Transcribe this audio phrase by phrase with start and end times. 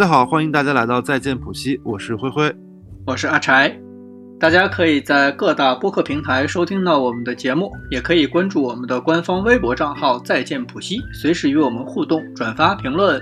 [0.00, 2.50] 家好，欢迎大家来到再见普西，我是灰灰，
[3.06, 3.78] 我是阿柴。
[4.38, 13.20] 大家可以在各大播客平台收听到我们的节目，也可以关注我们的官方微博账号再见普西，随时与我们互动、转发、评论。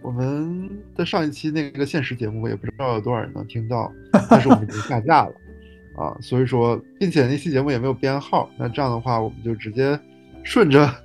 [0.00, 3.92] 我们的上一期那个现实节目我也不知道有多少人能听到，
[4.30, 5.32] 但是我们已经下架了
[5.96, 9.98] 啊，所以说，并且那期节目也没有编号，那这样的话，我们就直接
[10.42, 10.88] 顺着。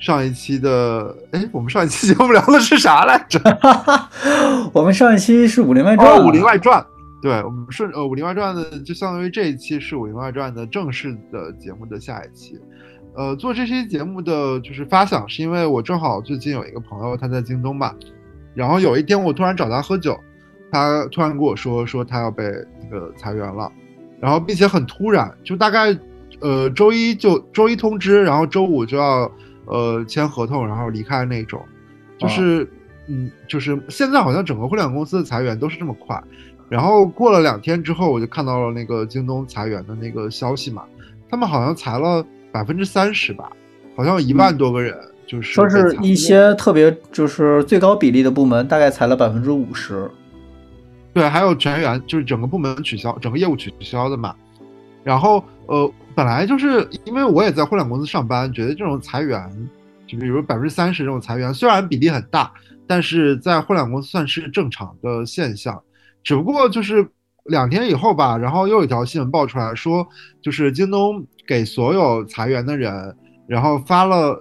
[0.00, 3.40] 上一期的，哎，我们上一期 节目聊的是啥来着？
[4.74, 6.06] 我们上一期是《武林外传》。
[6.10, 6.78] 哦，《武林外传》。
[7.22, 12.60] 对，我们顺呃，《武林外传》的就相当于这一期是《武林外传》的正式的节目的下一期。
[13.16, 17.94] 呃，做这期节目的就是发想，是因为我正好最近有一个朋友他在京东吧，
[18.54, 20.18] 然后有一天我突然找他喝酒，
[20.70, 22.44] 他突然跟我说说他要被
[22.82, 23.72] 那个裁员了，
[24.24, 25.94] 然后并且很突然，就大概
[26.40, 29.30] 呃周一就周一通知，然后周五就要。
[29.66, 31.58] 呃，签合同然后离开那种，
[32.18, 32.70] 就是，
[33.06, 36.22] 嗯，就是现在好像整个互联网公司的裁员都是这么快，
[36.68, 40.82] 然后过了两天之后，我就看到了那个京东裁员的那个消息嘛，
[41.30, 43.50] 他们好像裁了百分之三十吧，
[43.96, 44.94] 好像有一万多个人，
[45.26, 50.10] 就是说是一些特别就是最高比例的部门大概裁了百分之五十，
[51.14, 54.34] 对，还有全员就是整个部门取消，整个业务取消的嘛，
[55.02, 55.90] 然后呃。
[56.16, 59.50] 本来就是因为我也在互联网公司上班，觉得这种裁员，
[60.06, 62.52] 就比如百分之三十这种裁员，虽然比例很大，
[62.86, 65.82] 但是在互联网公司算是正常的现象。
[66.22, 67.04] 只不过就是
[67.46, 70.06] 两天以后吧，然后又有一条新闻爆出来说，
[70.40, 73.12] 就是京东给所有裁员的人，
[73.48, 74.40] 然后发了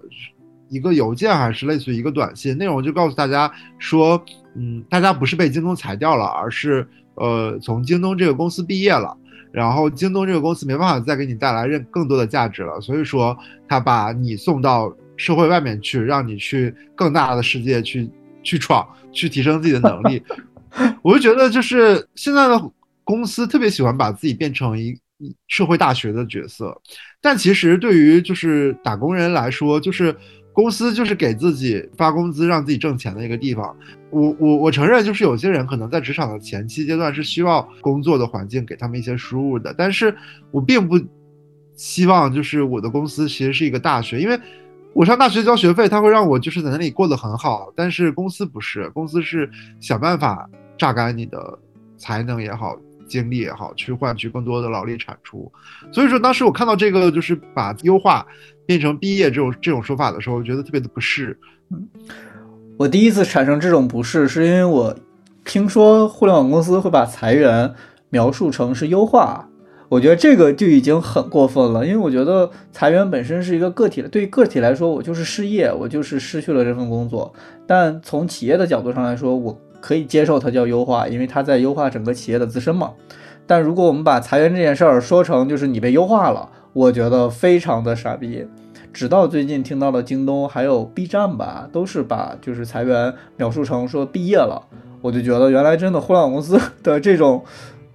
[0.69, 4.23] 一个邮件，还是类似于一个短信，内容就告诉大家说，
[4.55, 9.17] 嗯，大家不是被京东裁掉了，而是呃从京东这个公司毕业了。
[9.51, 13.37] 然后京东这个公司没办法再给你带来任更多的价值了，所以说
[13.67, 18.09] 他把你送到社会外面去，让你去更大的世界去
[18.41, 20.23] 去闯，去提升自己的能力。
[21.03, 22.71] 我就觉得就是现在的
[23.03, 24.99] 公司特别喜欢把自己变成一
[25.47, 26.75] 社会大学的角色，
[27.21, 30.15] 但其实对于就是打工人来说，就是。
[30.53, 33.75] 公司就是给自己发工资、让自己挣钱的一个地方。
[34.11, 40.15] 我我我承认，就是有些人可能在职场的前期阶段是需要工作的环境给他们一些输入的，但是
[40.51, 40.99] 我并不
[41.75, 44.39] 希望就是我的公司其实是一个大学，因为
[44.93, 49.49] 我上大学交学费，他会让我就是在那里过得很好，但是公司不是，公司是
[49.79, 50.47] 想办法
[50.77, 51.57] 榨干你的
[51.97, 52.77] 才能也好。
[53.13, 55.51] 精力也好，去换取更多的劳力产出。
[55.91, 58.25] 所以说，当时我看到这个就是把优化
[58.65, 61.37] 变成毕业这种这种说法的时候，我觉得特别的不适。
[61.69, 61.87] 嗯
[62.75, 64.95] 我第一次产生这种不适，是因为我
[65.45, 67.71] 听说互联网公司会把裁员
[68.09, 69.47] 描述成是优化，
[69.89, 71.85] 我觉得这个就已经很过分了。
[71.85, 77.31] 因为我觉得裁员本身是一个个体的，对于个体来说，我就是失业，我就是失去了这份工作。
[77.67, 79.61] 但从企业的角度上来说，我。
[79.83, 82.93] 可以接受它叫优化，因为它在优化整个企业的自身嘛。
[83.45, 88.47] 但如果我们把裁员这件事儿说成就是你被优化了，我觉得非常的傻逼。
[88.93, 94.65] 直到最近听到了京东还有 B 站吧，都是把就是裁员描述成说毕业了，
[95.01, 97.43] 我就觉得原来真的互联网公司的这种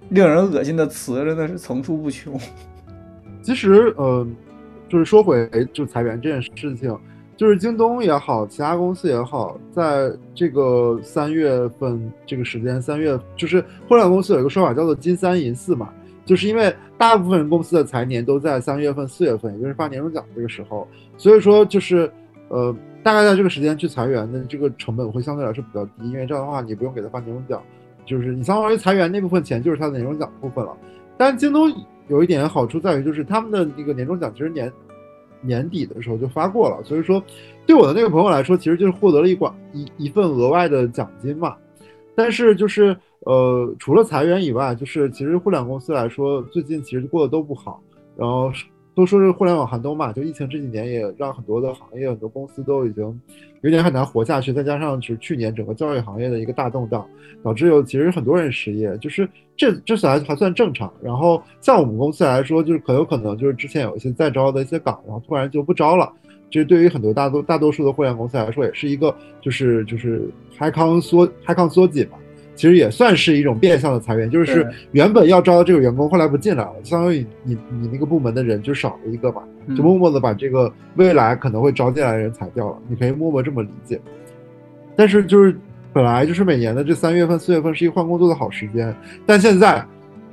[0.09, 2.39] 令人恶心的词真的是层出不穷。
[3.41, 4.27] 其实，呃，
[4.87, 6.95] 就是说回就裁员这件事情。
[7.39, 15.87] 就是京东也好，其他公司也好，在这个三月份这个时间，三月就是互联网公司有一个说法叫做“金三银四”嘛，
[16.25, 20.85] 就是因为大部分公司的财年都在三月份、四月份，也就是发年终奖这个时候，
[21.15, 22.11] 所以说就是
[22.49, 27.63] 呃，大概在这个时间去裁员的这个成本会相对来说比较低，因为这样的话你不用给他发年终奖，
[28.05, 30.75] 就是你相当于裁员那部分钱就是他的年终奖部分了。
[31.15, 31.71] 但京东
[32.09, 34.69] 有一点好处在于，就是他们的那个年终奖其实年。
[35.41, 37.23] 年底的时候就发过了，所以说，
[37.65, 41.55] 对我的那个朋友来说，其实就是获得了一管一一份额外的奖金嘛。
[42.15, 47.81] 但是就是呃，除了裁员以外，就是其实互联网公司来说，最近其实过得都不好，
[48.15, 48.51] 然后。
[48.99, 53.21] 都说是互联网寒冬嘛，就疫情这几年也让很多的行业、很多公司都已经
[53.61, 54.51] 有点很难活下去。
[54.51, 57.07] 再加上就是去年整个教育行业的一个大动荡，
[57.41, 59.25] 导致有其实很多人失业，就是
[59.55, 60.91] 这这算还算正常。
[61.01, 66.11] 然后像我们公司来说，就是很有可能就是之前有一些在招的一些岗，然后突然就不招了。
[66.49, 72.17] 这对于很多大多大多数的互联网公司来说，也是一个就是就是开康缩开康缩紧嘛。
[72.59, 79.43] 其实也算是一种变相的裁员，就是原本要招的这个员工后来不进来了，相当于你你那个部门的人就少了一个嘛，
[79.77, 82.77] 就默默的把这个未来可能会招进来的人裁掉了。
[82.89, 83.97] 你可以默默这么理解。
[84.93, 85.57] 但是就是
[85.93, 88.93] 本来就是每年的这三月份、四月份是一个换工作的好时间，
[89.25, 89.81] 但现在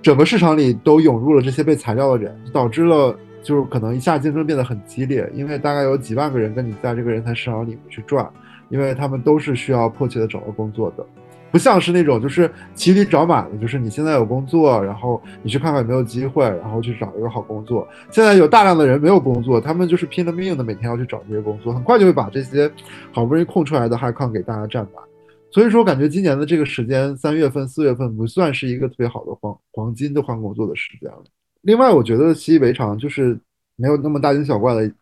[0.03, 8.29] 整个市场里都涌入了这些被裁掉的人，导致了就是可能一下竞争变得很激烈，因为大概有几万个人跟你在这个人才市场里面去转，
[8.69, 11.07] 因为他们都是需要迫切的找到工作的。
[11.51, 17.87] 不像是那种就是骑驴找马的，就是你现在有工作，然后你去看看有没有机会，然后去找一个好工作。
[18.11, 22.71] 现在有大量的人没有工作，他们就是拼了命的每天要去找这些工作，很快就会把这些
[23.13, 25.03] 好不容易空出来的 high con 给大家占满。
[25.51, 31.25] 所以说，感觉今年的这个时间，三月份、四月份不算是一个特别好的黄黄金的换工作的时间了。
[31.63, 33.39] 另外，我觉得习以为常就是
[33.77, 34.93] 没有那么大惊小怪的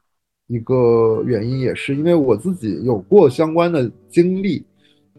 [0.47, 4.65] 一个原因，也是因为我自己有过相关的经历。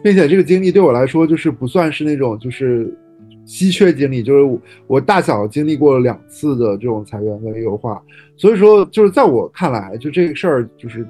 [0.04, 2.96] 并且这个经历对我来说，就是不算是那种就是
[3.46, 8.02] 稀缺经历，就是我大小经历过两次的这种裁员跟优化，
[8.36, 11.04] 所以说就是在我看来，就这个事儿就是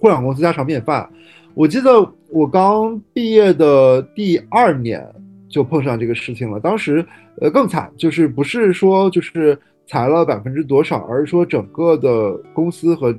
[0.00, 1.08] 互联网公司家常便饭。
[1.54, 5.06] 我记得我刚毕业的第二年
[5.48, 7.04] 就碰上这个事情了，当时
[7.40, 13.14] 呃更惨，就是不是说就是裁了百分之多少，而是说整个的公司和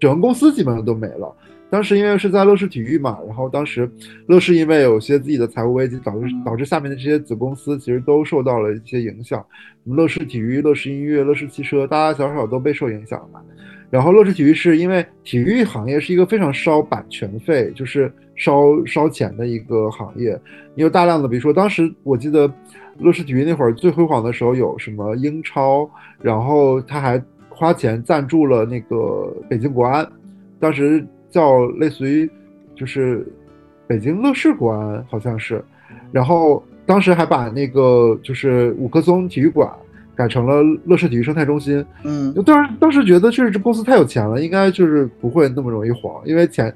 [0.00, 1.34] 整个公司基本上都没了。
[1.70, 3.90] 当时因为是在乐视体育嘛，然后当时
[4.26, 9.44] 乐视因为有些自己的财务危机，导致导致下面的这些子公司其实都受到了一些影响。
[9.84, 13.40] 乐视体育、乐视音乐、乐视汽车，大大小小都被受影响嘛。
[13.90, 20.40] 然后乐视体育是因为体育行业是一个非常烧版权费，就是烧烧钱的一个行业。
[20.74, 22.50] 你有大量的，比如说当时我记得
[22.98, 25.88] 乐视体育那会儿最辉煌的时候有什么英超，
[26.22, 30.10] 然后他还花钱赞助了那个北京国安，
[30.58, 31.06] 当时。
[31.30, 32.30] 叫类似于，
[32.74, 33.26] 就是
[33.86, 35.62] 北京乐视国安好像是，
[36.10, 39.70] 然后当时还把那个就是五棵松体育馆
[40.16, 41.84] 改成了乐视体育生态中心。
[42.04, 46.72] 嗯，当时当时觉得就是这公司太有钱了，应该就是不会那么容易黄，因为前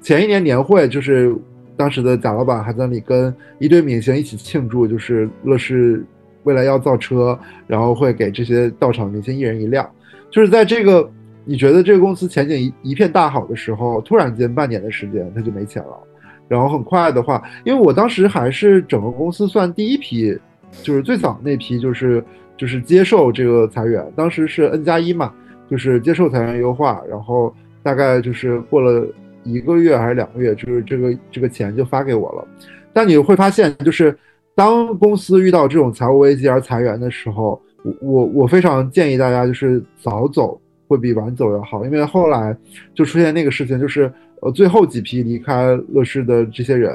[0.00, 1.34] 前一年年会就是
[1.76, 6.04] 当时的贾老板还在那里跟一堆明星一起庆祝，就是乐视
[6.44, 9.86] 未来要造车，然后会给这些到场明星一人一辆，
[10.30, 11.10] 就是在这个。
[11.44, 15.98] 你觉得这个公司前景一一片大好的时候，突然间半年的时间他就没钱了，
[16.46, 20.38] 然后很快的话，因为我当时还是整个公司算第一批，
[20.82, 22.22] 就是最早那批，就是
[22.56, 25.32] 就是接受这个裁员，当时是 N 加一嘛，
[25.68, 27.52] 就是接受裁员优化，然后
[27.82, 29.06] 大概就是过了
[29.42, 32.46] 一个月还是两个月，就是这个这个钱就发给我了。
[32.92, 34.16] 但你会发现，就是
[34.54, 37.60] 当公司遇到这种财务危机而裁员的时候，
[38.00, 40.60] 我我非常建议大家就是早走。
[40.90, 42.56] 会比晚走要好，因为后来
[42.96, 46.92] 就出现那个事情，就是呃最后几批离开乐视的这些人，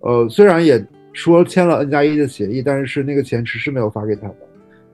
[0.00, 0.82] 呃虽然也
[1.12, 4.36] 说签了 N 加一的协议，但是那个钱迟迟没有发给他们，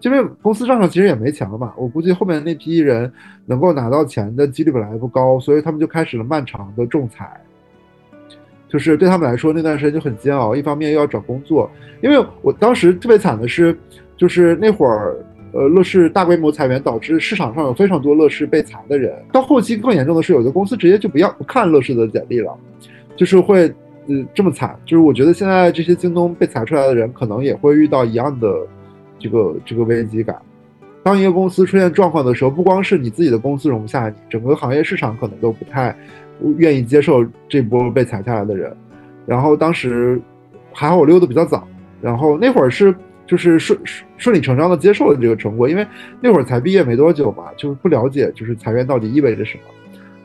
[0.01, 1.73] 因为公司账上其实也没钱了嘛。
[1.77, 3.13] 我估计后面那批人
[3.47, 7.41] 能够拿到钱的几率本来不高，所以他们就开始了漫长的仲裁。
[8.69, 11.71] 就是对他们来说那段时间就很煎熬，一方面又要找工作，
[12.03, 13.79] 因为我当时特别惨的是，
[14.17, 15.15] 就是那会儿。
[15.53, 19.13] 呃，乐视大规模裁员导致市场上有非常多乐视被裁的人。
[19.33, 22.57] 到后期更严重的是，有的公司直接就不要不看乐视的简历了，
[23.17, 23.63] 就是会，
[24.07, 24.79] 呃，这么惨。
[24.85, 28.55] 就是我觉得现在这些京东被裁出来的人，可能也会遇到一样的
[29.19, 30.37] 这个这个危机感。
[31.03, 35.97] 当一个公司出现状况的时候，不光是你自己的公司容不下你，整个行业市场可能都不太
[36.59, 38.73] 愿意接受这波被裁下来的人。
[39.27, 40.21] 然后当时
[40.73, 41.67] 还好我溜的比较早，
[42.01, 42.95] 然后那会儿是。
[43.31, 45.87] 就是顺顺顺理成章的接受了这个成果，因为
[46.21, 49.63] 那会儿才毕业没多久嘛，就是不了解就是裁员到底意味着什么。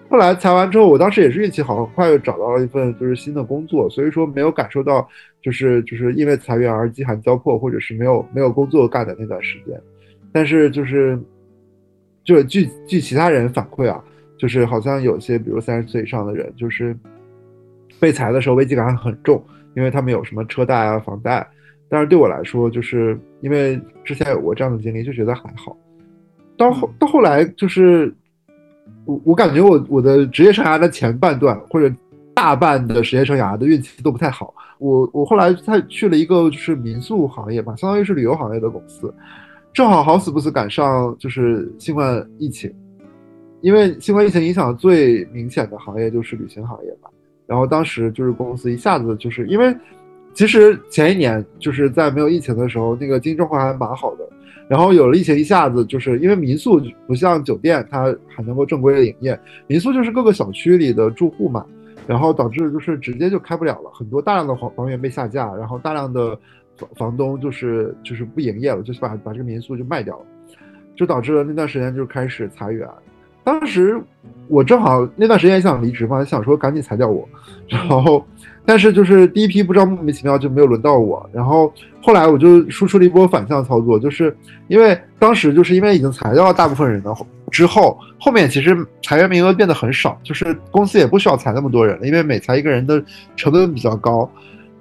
[0.10, 5.08] 后来裁完之后，我当时也是运气好，很快又找到了一份就是新的工作，所以说没有感受到
[5.40, 9.80] 就是就是因为裁员而饥寒交迫，或者是没有没有工作干的那段时间。
[10.34, 11.20] 但是就是
[12.24, 14.04] 就据据其他人反馈啊，
[14.36, 16.98] 就是好像有些比如三十岁以上的人，就是
[18.00, 19.44] 被裁的时候危机感很重，
[19.76, 21.48] 因为他们有什么车贷啊、房贷。
[21.88, 25.77] 但是对我来说，就是因为之前有过这样的经历，就觉得还好。
[26.58, 28.12] 到后到后来，就是
[29.06, 31.94] 我我感觉我我的职业生涯的前半段或者
[32.34, 34.54] 大半的职业生涯的运气都不太好。
[34.80, 39.13] 我我后来才去了一个就是民宿行业吧，相当于是旅游行业的公司，
[39.72, 42.74] 正好好死不死赶上就是新冠疫情，
[43.62, 47.10] 因为新冠疫情影响最明显的行业就是旅行行业吧。
[47.46, 49.75] 然后当时就是公司一下子就是因为。
[50.36, 54.30] 其实前一年就是在没有疫情的时候，那个经济状况还蛮好的。
[54.68, 61.63] 然后有了疫情，一下子就是因为民宿不像酒店，它还能够正规的营业，民宿就是各个小区里的住户嘛，
[62.08, 66.36] 然后导致就是直接就开不了了，很多大量的房房源被下架，然后大量的
[66.77, 70.25] 房房东就是就是不营业了，就是把把这个民宿就卖掉了，
[70.96, 72.89] 就导致了那段时间就开始裁员。
[73.44, 74.01] 当时
[74.48, 77.30] 我正好那段时间也想离职嘛，想说赶紧裁掉我，
[77.70, 78.25] 然后。
[78.66, 84.36] 但是就是第一批不知道莫名其妙就没有轮到我，然后后来我就输出了一波反向操作，就是
[84.68, 87.16] 因为当时就是因为已经裁掉了大部分人的，
[87.52, 93.04] 之后后面其实裁员名额变得很少，就是公司也不需要裁那么多人了，因为每裁一个人的
[93.36, 94.30] 成本比较高，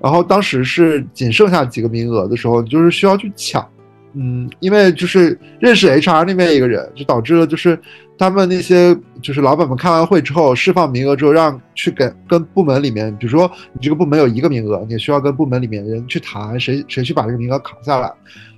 [0.01, 3.67] 然后当时是仅剩下几个名额的时候，就是需要去抢。
[4.15, 7.79] 嗯，因为就是认识 HR 那边一个人，就导致了就是
[8.17, 18.13] 他们那些就是老板们开完会之后释放名额之后，让去跟跟部门里面，比如说你这个部门有一个名额，你需要跟部门里面人去谈，谁谁去把这个名额扛下来。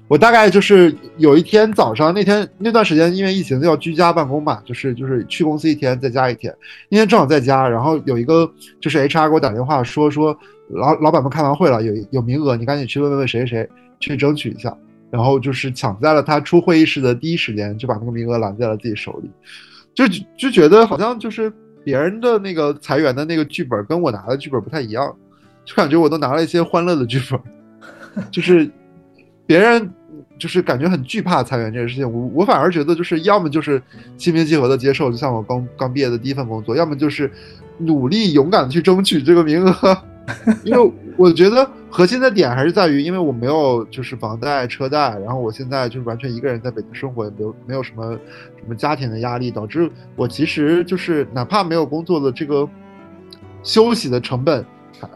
[0.08, 6.54] 我大概就是有一天早上那天那段时间，因为疫情要居家办公嘛，就是就是去公司一天在家一天，
[6.88, 8.48] 那天正好在家，然后有一个
[8.80, 10.36] 就是 HR 给我打电话说说
[10.68, 14.76] 老 老板们开完会了，有有名额，你赶紧去问问谁谁谁去争取一下。
[15.16, 19.30] 然后就是抢在了他出会议室的第一时间，就把那个名额揽在了自己手里，
[19.94, 20.04] 就
[20.36, 21.50] 就觉得好像就是
[21.82, 25.10] 别人的那个裁员的那个剧本跟我拿的剧本不太一样，
[25.64, 27.40] 就感觉我都拿了一些欢乐的剧本，
[28.30, 28.70] 就是
[29.46, 29.90] 别人
[30.38, 33.82] 就是感觉很惧怕裁员这个事情，我我反而觉得就是要么就是
[34.18, 37.32] 心平气和的接受，就像我刚刚毕业的第一份工作，要么就是
[37.78, 39.96] 努力勇敢的去争取这个名额。
[40.64, 48.12] 因为我觉得核心的点还是在于，因为我没有就是房贷车贷，然后我现在就是完全一个人在北京生活，也没有没有什么
[48.56, 52.68] 什么家庭的压力，导致我其实就是哪怕没有工作的这个
[53.62, 54.64] 休息的成本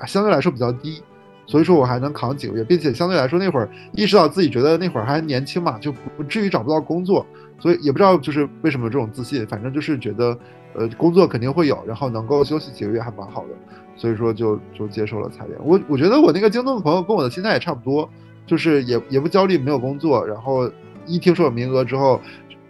[0.07, 1.03] 相对来说比较低，
[1.47, 7.27] 所以说我还能扛几个月，并且相对来说那会儿意识到自己觉得那会儿还年轻嘛，就不至于找不到工作，
[7.59, 10.39] 所以也不知道就是为什么这种自信，反正就是觉得
[10.75, 13.49] 呃工作肯定会有，然后能够休息几个月还蛮好的。
[13.97, 15.59] 所以说就就接受了裁员。
[15.63, 18.09] 我我觉得我那个京东的朋友跟我的心态也差不多，
[18.47, 20.71] 就是也也不焦虑没有工作，然后
[21.05, 22.19] 一听说有名额之后，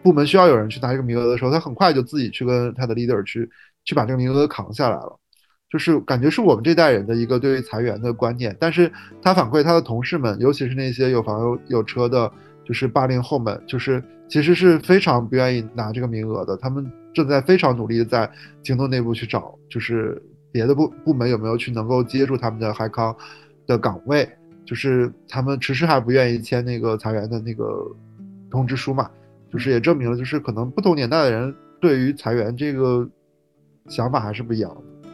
[0.02, 3.49] 部门需要有人去拿这个名额的时候，他很快就自己去跟他的 leader 去
[3.85, 5.16] 去把这个名额扛下来了。
[5.71, 8.57] 就是感觉是我们这代人的一个对于裁员的观念。
[8.59, 8.90] 但是
[9.23, 12.28] 他反馈他的同事们，尤其是那些有房有有车的，
[12.64, 16.57] 就是八零后们，就是其实是非常不愿意拿这个名额的。
[16.57, 18.31] 他们正在非常努力的在
[18.62, 20.23] 京东内部去找，就是。
[20.52, 23.17] 别的部部门有没有去能够接住他们的海康
[23.69, 24.29] 的岗位？
[24.64, 27.87] 就是他们迟迟还不愿意签那个裁员的那个
[28.50, 29.09] 通知书嘛？
[29.49, 33.09] 就是也证明了，就是可能不同年代的人对于裁员这个
[33.87, 35.09] 想法还是不一样的。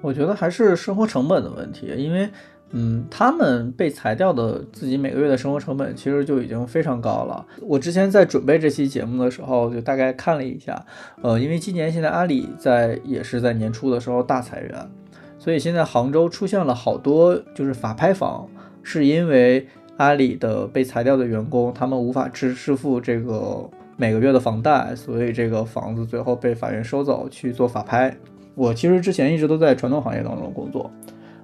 [0.00, 2.26] 我觉得还是生活成本的问题，因为。
[2.72, 7.46] 嗯，他们被裁掉的自己每个月的生活成本其实就已经非常高了。
[7.62, 10.84] 我之前在准备这期节目的时候，就大概看了一下，
[11.22, 14.90] 呃，因为今年现在阿里在也是在年初的时候大裁员，
[15.38, 18.46] 所以现在杭州出现了好多就是法拍房，
[18.82, 28.14] 是因为阿里的被裁掉的员工他们无法支支付这个每个月的房贷，所以这个房子最后被法院收走去做法拍。
[28.54, 30.90] 我其实之前一直都在传统行业当中工作。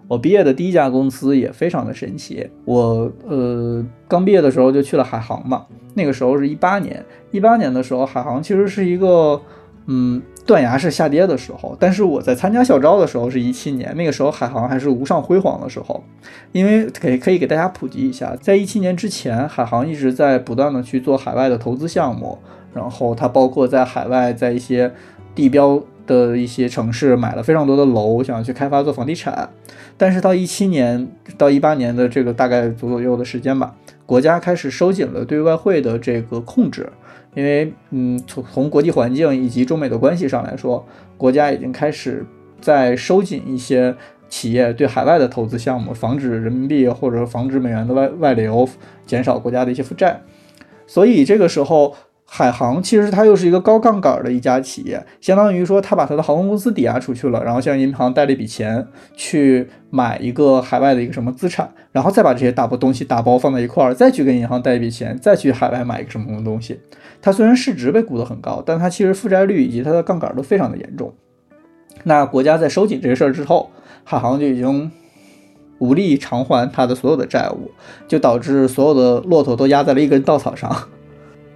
[0.06, 2.48] 我毕业的第一家公司也非常的神奇。
[2.64, 9.40] 我呃刚毕业的时候就去了海航嘛，那个时候是一八年，一八年的时候海航其实是一个
[9.86, 11.76] 嗯断崖式下跌的时候。
[11.80, 16.02] 但是我在参加校招的时候是一七年，那个时候海航还是无上辉煌的时候。
[16.52, 22.38] 因为可以可以给大家普及一下，在一七年之前，海航一直在不断的去做海外的投资项目，
[22.72, 24.92] 然后它包括在海外在一些
[25.34, 25.82] 地标。
[26.06, 29.50] 的一些城市买了非常多的楼，想要去开发做房地产，
[29.96, 31.08] 但是到一七年
[31.38, 33.74] 到一八年的这个大概左左右的时间吧，
[34.06, 36.90] 国家开始收紧了对外汇的这个控制，
[37.34, 42.24] 因为嗯从从国际环境以及中美的关系上来说，国家已经开始
[42.60, 43.94] 在收紧一些
[44.28, 48.68] 企业对海外的投资项目，防止人民币或者防止美元的外外流，
[49.06, 50.20] 减少国家的一些负债，
[50.86, 51.94] 所以这个时候。
[52.36, 66.80] 海航其实它又是一个高杠杆的一家企业，相当于说它把它的航空公司抵押出去了，然后向银行贷了一笔钱去买一个海外的一个什么资产，然后再把这些大包东西打包放在一块儿，再去跟银行贷一笔钱，再去海外买一个什么什么东西。
[67.22, 71.14] 它虽然市值被估得很高，但它其实负债率以及它的杠杆都非常的严重。
[72.02, 73.70] 那国家在收紧这个事儿之后，
[74.02, 74.90] 海航就已经
[75.78, 77.70] 无力偿还它的所有的债务，
[78.08, 80.88] 就导致所有的骆驼都压在了一根稻草上。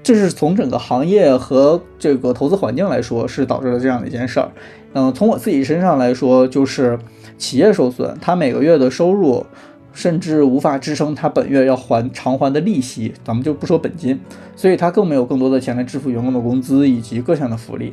[0.03, 4.51] 这是从整个行业和这个投资环境来说，是导致了这样的一件事儿。
[4.95, 6.99] 嗯，从我自己身上来说，就是
[7.37, 9.45] 企业受损，他每个月的收入
[9.93, 14.19] 甚至无法支撑他本月要还偿还的利息，咱们就不说本金，
[14.57, 17.93] 所以他更没有更多的钱来支付员工的工资以及各项的福利，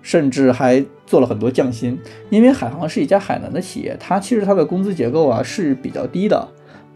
[0.00, 1.98] 甚至还做了很多降薪。
[2.30, 6.46] 因为海航是一家海南的企业，它其实它的工资结构啊是比较低的。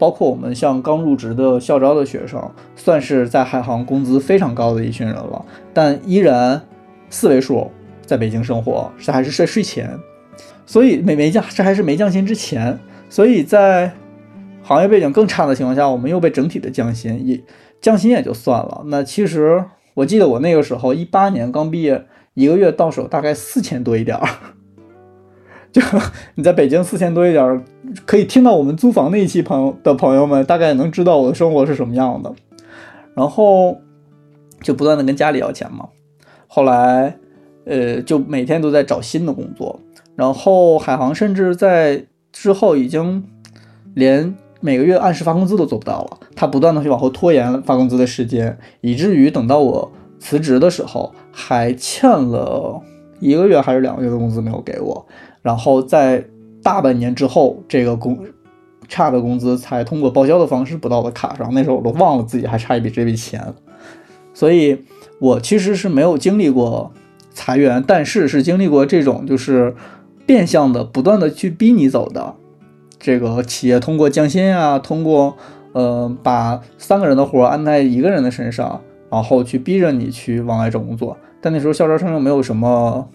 [0.03, 6.61] 包括我们像刚入职的校招的学生，算是在海航工资非常高的一群人了，但依然
[7.09, 7.71] 四位数，
[8.05, 9.97] 在北京生活，这还是税税前，
[10.65, 13.93] 所以没没降，这还是没降薪之前，所以在
[14.61, 17.41] 行业背景更差的情况下，我们又被整体的降薪，也
[17.79, 18.81] 降薪也就算了。
[18.87, 24.27] 那其实我记得我那个时候一八年刚毕业，一个月到手大概四千多一点儿。
[25.71, 25.81] 就
[26.35, 27.63] 你在北京四千多一点儿，
[28.05, 32.33] 可以听到我们租房那一期朋友的朋友们，大概也能知道我的生活是什么样的。
[33.15, 33.77] 然后
[34.61, 35.87] 就不断的跟家里要钱嘛。
[36.47, 37.17] 后来，
[37.65, 39.79] 呃，就每天都在找新的工作。
[40.15, 43.23] 然后海航甚至在之后已经
[43.95, 46.19] 连每个月按时发工资都做不到了。
[46.35, 52.81] 他不断的去往后拖延发工资的时间，以至于等到我辞职的时候，还欠了
[53.19, 55.05] 一个月还是两个月的工资没有给我。
[55.41, 56.23] 然后在
[56.63, 58.17] 大半年之后，这个工
[58.87, 61.53] 差的工资才通过报销的方式补到我的卡上。
[61.53, 63.53] 那时候我都忘了自己还差一笔这笔钱，
[64.33, 64.85] 所以
[65.19, 66.91] 我其实是没有经历过
[67.31, 69.75] 裁员，但是是经历过这种就是
[70.25, 72.35] 变相的不断的去逼你走的。
[72.97, 75.35] 这个企业通过降薪啊，通过
[75.73, 81.17] 呃把三个人的活安在一个人的身上，然后去逼着你去往外找工作。
[81.41, 83.09] 但那时候校招生又没有什么。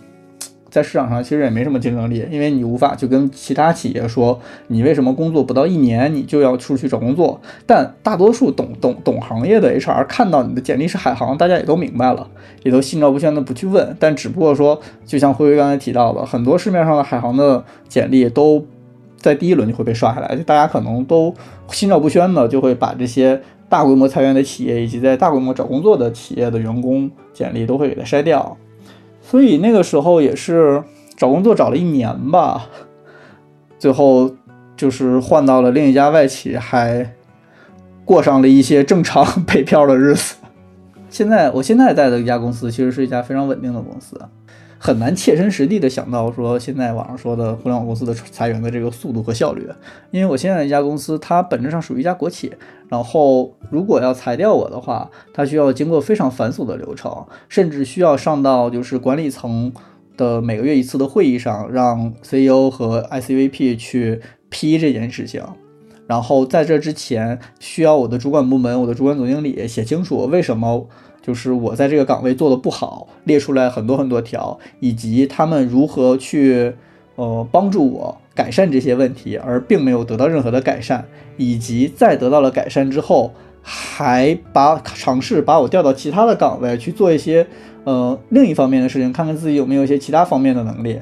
[0.70, 7.40] 在市场上其实也没什么竞争力，因为你无法去跟其他企业说你为什么工作不到一年你就要出去找工作。
[7.66, 12.28] 但大多数懂懂懂行业的 HR 看到你的简历是海航，大家也都明白了，
[12.62, 13.96] 也都心照不宣的不去问。
[13.98, 18.64] 但只不过说，就像辉辉刚才提到的，很多市面上的海航的简历都
[19.16, 21.34] 在第一轮就会被刷下来，就大家可能都
[21.72, 28.56] 心照不宣的就会把这些大规模裁员的企业以及在大规模找工作的企业的员工简历都会给它筛掉。
[29.30, 30.82] 所以那个时候也是
[31.14, 32.66] 找工作找了一年吧，
[33.78, 34.30] 最后
[34.74, 37.14] 就是换到了另一家外企，还
[38.06, 40.36] 过上了一些正常 北漂的日子。
[41.10, 44.18] 现在我现在在的一家公司，其实是一家非常稳定的公司。
[44.78, 49.68] 很难切身实地的想到说现在网上说的互联网公司的裁员的这个速度和效率，
[50.12, 52.52] 因为我现在一家公司它本质上属于一家国企，
[52.88, 59.72] 然后如果要裁掉我的话，它需要经过非常繁琐的流程，甚至需要上到就是管理层
[60.16, 65.42] 的每个月一次的会议上，让 CEO 和 ICVP 去批这件事情，
[66.06, 70.88] 然后在这之前需要我的主管部门、我的主管总经理写清楚为什么。
[71.28, 76.72] 就是我在这个岗位做的不好，列出来很多很多条，以及他们如何去
[77.16, 81.04] 呃帮助我改善这些问题，而并没有得到任何的改善，
[81.36, 87.46] 以及在得到了改善之后，还把尝试把我调到其他的岗位去做一些
[87.84, 90.98] 呃另一方面的事情，看看自己有没有一些其他方面的能力。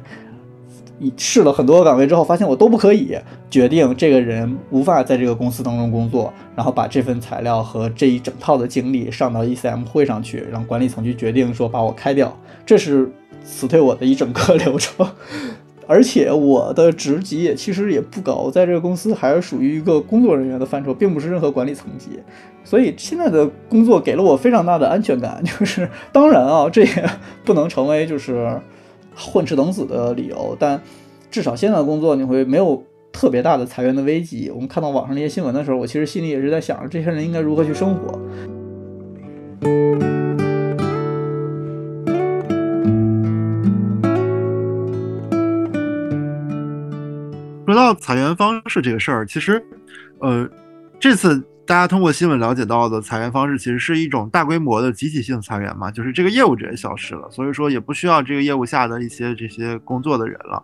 [0.99, 3.17] 你试了很多个岗位之后，发现我都不可以，
[3.51, 12.37] 决定这个人无法在这个公司当中工作，然后把这份材料和这一整套的经历上到 ECM 会上去，让管理层去决定说把我开掉。
[12.65, 13.11] 这是
[13.45, 15.07] 辞退我的一整个流程，
[15.87, 22.19] 而且我的职级也其实也不高，在这个公司还是属于一个工作人员的范畴，并不是任何管理层级。
[22.65, 27.11] 所以现在的工作给了我非常大的安全感，就是当然啊，这也
[27.45, 28.61] 不能成为就是。
[29.19, 30.79] 混吃等死的理由，但
[31.31, 32.85] 至少现在的工作你会没有
[33.17, 34.51] 特别大的裁员的危机。
[34.51, 38.21] 我们看到网上那些新闻的时候，我其实心里也是在想着这些人应该如何去生活。
[47.65, 49.65] 说到裁员方式这个事儿，其实，
[50.19, 50.47] 呃，
[51.01, 51.43] 这次。
[51.67, 60.63] 大家通过新闻了解到的裁员方式，其实是一种大规模的集体性裁员嘛，就是这个业务直接消失了，所以说也不需要这个业务下的一些这些工作的人了。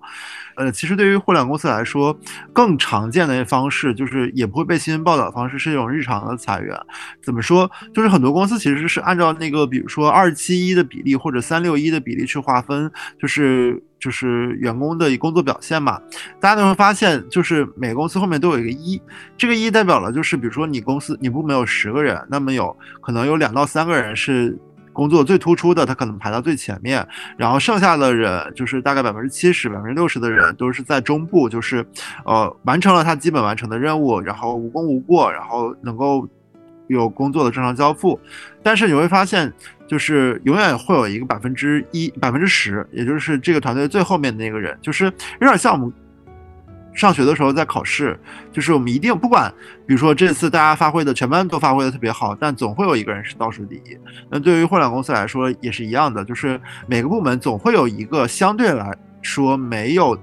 [0.55, 2.17] 呃，其实对于互联网公司来说，
[2.53, 6.79] 更常见的一些方式就是也不会被新闻报道的方式，是一种日常的裁员。
[7.21, 7.69] 怎么说？
[7.93, 13.83] 就是很多公司其实是按照那个，比如说二七一的比例或者三六一的比例去划分，就是。
[14.03, 16.03] 就是员工的工作表现嘛，
[16.41, 19.01] 大家都会发现，就是每个公司后面都有一个一，
[19.38, 24.59] 这个一代表了就是，比如说你公司你部门有十个人，那么有可能有两到三个人是
[24.93, 31.87] 工作最突出的，他可能排到最前面，然后剩下的人就是大概百分之七十、百分之六十的人都是在中部，就是
[32.25, 36.29] 呃完成了他基本完成的任务，然后无功无过，然后能够
[36.92, 38.18] 有工作的正常交付，
[38.62, 39.52] 但是你会发现。
[39.88, 45.92] 就是永远会有一个百分之一、百分之十，也就是这个团队最后面的那个人，就是有点像我们
[46.94, 48.18] 上学的时候在考试，
[48.50, 49.52] 就是我们一定不管，
[49.87, 53.98] 比如说这次大家发挥的全班都发挥的特别好，但总会有一个人是倒数第一。
[54.31, 60.18] 那对于互联网公司来说也是一样的，就是每个部门总会有一个相对来说没有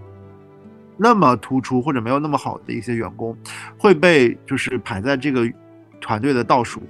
[0.97, 3.38] 那么突出或者没有那么好的一些员工
[3.77, 5.47] 会被就是排在这个
[6.00, 6.82] 团队的倒数。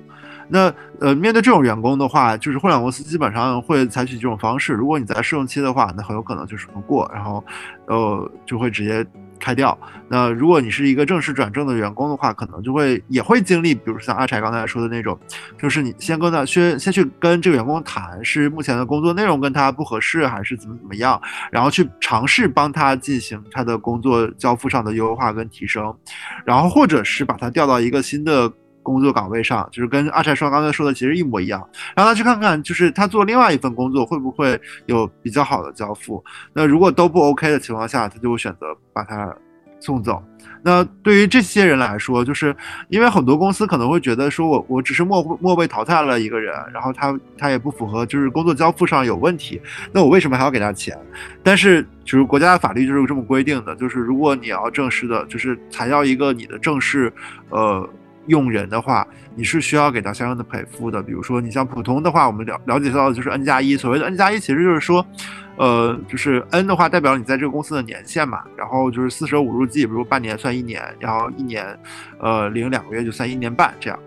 [0.48, 4.74] 那呃，面对这种员工的话，就是互联网公司基本上会采取这种方式。
[4.74, 7.44] 如果你在试用期的话，那很有可能就是不过，然后
[7.88, 9.06] 呃就会直接。
[9.42, 9.80] 开掉。
[10.10, 15.18] 那如果你是一个正式转正的员工的话，可能就会也会经历，比如像阿柴刚才说的那种，
[15.58, 21.18] 就是你先跟他先先去跟这个员工谈，是目前的工作内容跟他不合适，还是怎么怎么样，
[21.54, 25.96] 然后去尝试帮他进行他的工作交付上的优化跟提升，
[26.44, 28.52] 然后或者是把他调到一个新的。
[28.82, 36.24] 工作岗位上，就是跟阿柴说刚才说的其实一模一样，让他去看看，就是他做另外一份工作会不会有比较好的交付。
[36.54, 39.36] 那如果都不 OK 的情况下，他就会选择把他
[39.80, 40.24] 送走。
[40.62, 42.54] 那对于这些人来说，就是
[42.90, 49.62] 因为很多公司可能会觉得说我我只是末末位淘汰了一个人，然后他他也不符合就是工作交付上有问题，
[49.94, 50.98] 那我为什么还要给他钱？
[51.44, 57.14] 但是就是国家的法律就是这么规定的，就是如果你要正式的，就是裁掉一个你的正式，
[57.50, 57.90] 呃。
[58.28, 61.02] 用人的话，你是需要给到相应的赔付的。
[61.02, 63.76] 比如说，你像普通的话，我们了了解到的就是 N 加一。
[63.76, 65.06] 所谓的 N 加一，其实就是说，
[65.56, 71.66] 呃，就是 N 的话代表你在这个公司的年限嘛，然后就是四舍五入计，比如半年算一年，然后一年，
[72.20, 74.00] 呃，零两个月就算一年半这样。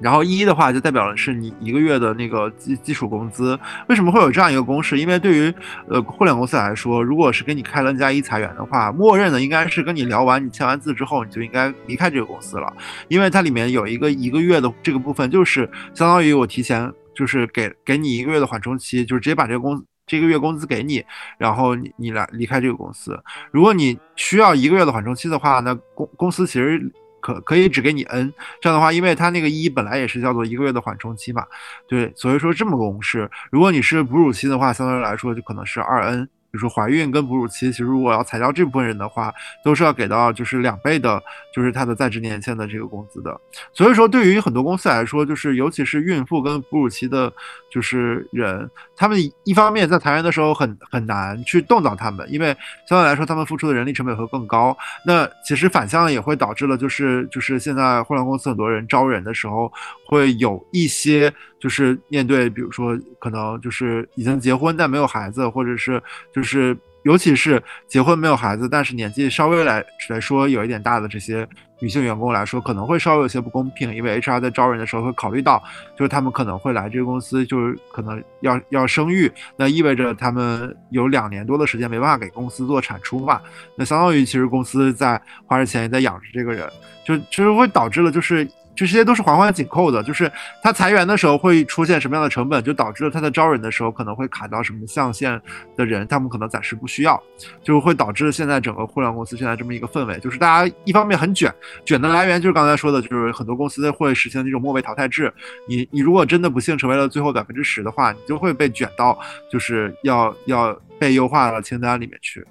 [0.00, 3.58] 然后一的话就代表的是你一个月的那个基基础工资。
[3.88, 4.98] 为什么会有这样一个公式？
[4.98, 5.54] 因为对于
[5.88, 12.72] 呃互联网公司来说，如果是给你开了 N 加一裁员的话，默认的应该是跟你聊完，你签完字之后，你就应该离开这个公司了。
[13.08, 21.02] 因为它里面有一个一个月的这个部分，就是相当于我提前就是给给你一个月的缓冲期，就是直接把这个工这个月工资给你，
[21.38, 23.18] 然后你你来离开这个公司。
[23.50, 26.92] 如果你需要一个月的缓冲期的话，那公公司其实。
[27.24, 31.46] 可可以只给你 n，这样的话，因为它那个一本来也是叫做一个月的缓冲期嘛，
[31.88, 36.28] 对，所以说这么个公式，如果你是哺乳期的话，相对来说就可能是二 n。
[36.54, 41.20] 比如说怀孕跟哺乳期，其实如果要裁掉这部分人的话，都是要给到就是两倍的，
[41.52, 43.36] 就是他的在职年限的这个工资的。
[43.72, 47.32] 所以说，对于很多公司来说，就是尤其是孕妇跟哺乳期的，
[47.68, 52.56] 就是人，他们一方面在裁员的时候很很难去动到他们，因为
[52.88, 54.76] 相对来说他们付出的人力成本会更高。
[55.04, 59.72] 那其实反向也会导致了，就是就是现在互联网公司很多人招人的时候，
[60.06, 66.42] 会有一些就是面对，比如说可能就是已经结婚但没有孩子，或者是就。
[66.44, 71.48] 是，尤其是结婚没有孩子，但是年纪稍微来来说有一点大的这些
[71.80, 75.62] 女性员工来说，可能会稍微有些不公平，因为 HR 在招人的时候会考虑到，
[75.96, 83.40] 就是他们可能会来这个公司，就是可能要要生育，那意味着他们有两年多的时间没办法给公司做产出嘛，
[83.74, 86.70] 那相当于其实公司在花着钱也在养着这个人，
[87.04, 88.46] 就其实会导致了就是。
[88.74, 90.30] 这些都是环环紧扣的，就是
[90.62, 95.40] 他裁员的时候会出现什么样的成本，就导致了他在招人的时候可能会卡到什么象限
[95.76, 97.22] 的人，他们可能暂时不需要，
[97.62, 101.52] 就会导致现在整个互联网公司现在这么一个氛围，就是大家一方面很卷，
[101.84, 105.32] 卷的来源就是刚才说的，就是很多公司会实行这种末位淘汰制，
[105.68, 109.18] 你你如果真的不幸成为了最后百分之十的话，你就会被卷到
[109.50, 112.44] 就是要要被优化了清单里面去。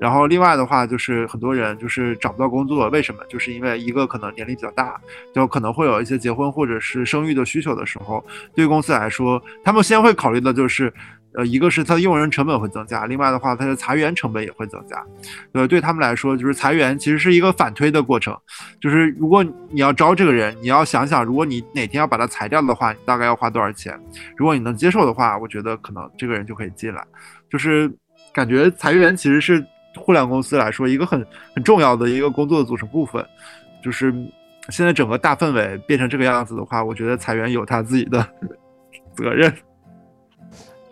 [0.00, 3.22] 然后另外的话就是很多人就是找不到工作，为什么？
[3.28, 4.98] 就是因为一个可能年龄比较大，
[5.34, 10.90] 就可能会有一些结婚或者是生育的需求的时候，对公司来说，他们先会考虑的就是，
[11.34, 15.04] 呃，一个是他的用人成本会增加，另外的话，他的裁员成本也会增加。
[15.52, 18.34] 呃，对他们来说，就是裁员其实是一个反推的过程，
[18.80, 24.00] 就是如果你要招这个人，你要想想，如果你哪天要把他裁掉的话，你大概要花多少钱？
[24.34, 27.06] 如果你能接受的话，我觉得可能这个人就可以进来。
[27.50, 27.92] 就是
[28.32, 29.62] 感觉裁员其实是。
[29.96, 33.24] 互联网公司来说，一个很很重要的一个工作的组成部分，
[33.82, 34.12] 就是
[34.68, 38.26] 现在整个大氛围变成这个样子的话，我觉得裁员有他自己的
[39.16, 39.52] 责任。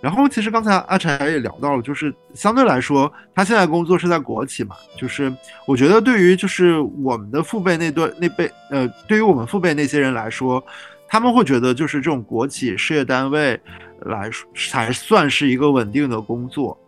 [0.01, 5.33] 然后，其实刚才阿柴也聊到了，就是相对来说，他现在工作是在国企嘛，就是
[5.67, 10.65] 我觉得对于就是我们的父辈那对那辈，呃，对于我们父辈那些人来说，
[11.09, 13.61] 他们会觉得就是这种国企事业单位
[14.03, 14.31] 来，
[14.71, 16.79] 才算是一个稳定的工作。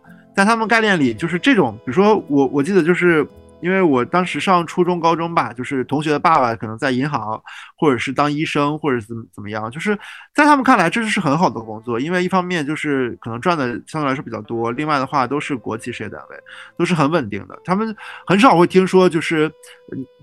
[0.41, 3.25] 在他们概念里，就是这种，比如说我，我记得就是
[3.61, 7.39] 因为我当时上初中、高中吧，就是同学的爸爸可能在银行，
[7.77, 9.95] 或者是当医生，或者怎么怎么样，就是
[10.33, 16.35] 在他们看来，这是很好的工作，因为一方面就是可能赚的相对来说比较多，另外的话都是国企事业单位，
[16.75, 19.47] 都是很稳定的，他们很少会听说就是，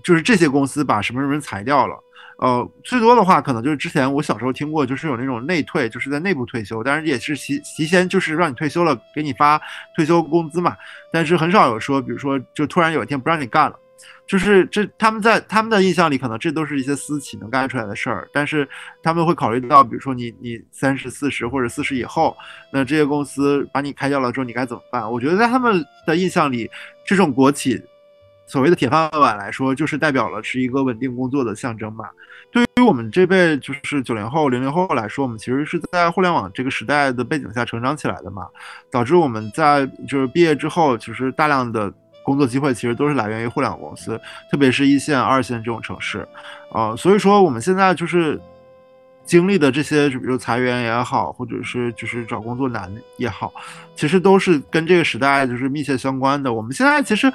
[0.03, 1.95] 就是这些公司把什么什么裁掉了。
[2.41, 9.61] 呃，最多的话可能就是之前我小时候听过，就是有那种内退，就是在内部退休，但是也是提提前就是让你退休了，给你发
[9.93, 10.73] 退休工资嘛。
[11.11, 13.77] 但是很少有说，比如说就突然有一天不让你干了，
[14.25, 18.25] 就是这他们在他们的印象里，可能这都是一些私企能干出来的事儿。
[18.31, 18.65] 但是
[19.03, 22.37] 他们会考虑到，比如说你你三十四十或者四十以后，
[22.71, 25.11] 那这些公司把你开掉了之后，你该怎么办？
[25.11, 26.71] 我觉得在他们的印象里，
[27.05, 27.83] 这种国企。
[28.49, 32.05] 所谓的铁饭碗来说，就是代表了是一个稳定工作的象征嘛。
[32.51, 38.47] 对于我们这辈就是九零后、零零后来说，我们其实是在互联网这个时代的背景下成长起来的嘛，
[38.89, 46.27] 导致我们在就是毕业之后，其实大量的工作机会其实都是来源于互联网公司，特别是一线、二线这种城市，
[46.71, 48.41] 呃，所以说我们现在就是。
[49.29, 53.53] 经历的这些，就比如裁员也好，或者是就是找工作难也好，
[53.93, 56.51] 其实都是跟这个时代就是密切相关的。
[56.51, 57.31] 我们现在其实，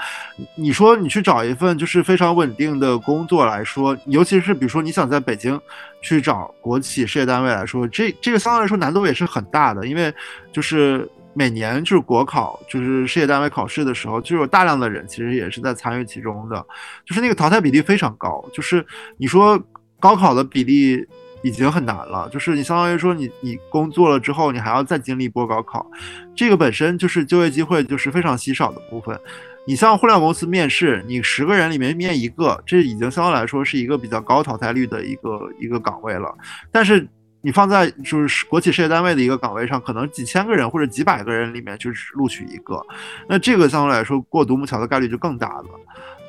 [0.56, 5.58] 你说你去找一份就是非常稳定的工作来说，尤其是比如说你想在北京
[6.02, 10.12] 去找国企事业单位来说，这这个相对来说难度也是很大的，因为
[10.52, 16.66] 就是每年就是国考就是事业单位考试的时候，就有大量的人其实也是在参与其中的，
[17.06, 18.44] 就是那个淘汰比例非常高。
[18.52, 18.84] 就是
[19.16, 19.56] 你说
[20.00, 21.06] 高考的比例。
[21.44, 25.86] 已经很难了，就是你相当于说你你工作了之后，你还要再经历一波高考，
[26.34, 29.20] 这个本身就是就业机会就是非常稀少的部分。
[29.66, 36.34] 你像互联网公司面试，你十个人里面面一个，这已经相对来说是一个比较高淘汰率的一个一个岗位了。
[36.72, 37.06] 但是
[37.42, 42.80] 你放在就是国企事业单位的一个岗位上，可能几千个人或者几百个人里面就是录取一个，
[43.28, 45.66] 那这个相对来说过独木桥的概率就更大了。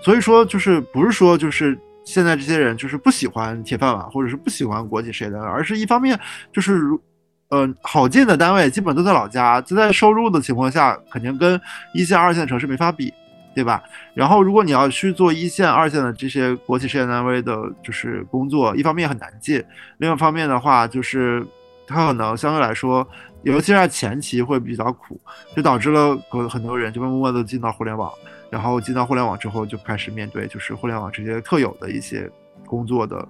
[0.03, 1.79] 所以说就是不是说就是。
[2.05, 6.17] 现在这些人就是不喜欢铁饭碗，或者是不喜欢国企事业单位，而是一方面
[6.53, 7.01] 就是如，
[7.49, 11.59] 呃，好进的单位基本都在老家，就在收入的情况下，肯定跟
[11.93, 13.11] 一线、二线城市没法比，
[13.53, 13.83] 对吧？
[14.13, 19.63] 然后如果你要去做一线、二线的这些国企事业单位的，就是工作，一方面很难进，
[19.97, 21.45] 另一方面的话，就是
[21.87, 23.07] 它可能相对来说，
[23.43, 25.19] 尤其是在前期会比较苦，
[25.55, 28.11] 就导致了很很多人就默默的进到互联网。
[28.55, 32.31] 然后进到互联网之后，就开始面对就是互联网这些特有的一些
[32.65, 33.27] 工作的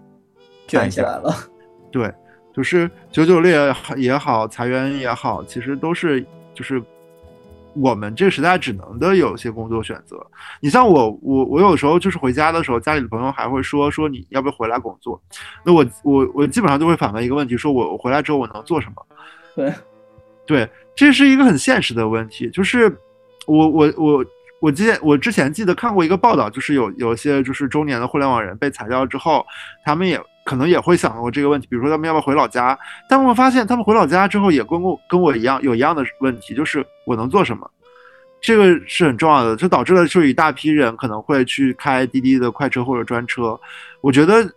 [0.67, 1.35] 卷起来了。
[1.91, 2.13] 对，
[2.53, 6.79] 就是九九六也好，裁员也好，其实都是就是
[7.73, 10.15] 我们这个时代只能的有些工作选择。
[10.61, 15.19] 你像我，我我有时候就是回家的时候，家里的朋友还会说说你要不要回来工作？
[15.63, 19.03] 那我我我基本上就会反问一个问题：说我我回来之后我能做什么？
[19.55, 19.73] 对，
[20.45, 22.95] 对，这是一个很现实的问题，就是
[23.47, 24.23] 我我我。
[24.65, 29.45] 我记我之前记得看过一个报道，就是有有些就是中年的互联网人被裁掉之后，
[29.83, 32.75] 他们也可能也会想过这个问题，比如说他们要不要回老家？
[33.07, 37.69] 但我发现他们回老家之后也跟我跟我一样有一样的问题，就是我能做什么？
[38.41, 43.59] 这个是很重要的，就导致了就一大批人可能会去开滴滴的快车或者专车。
[44.01, 44.51] 我觉得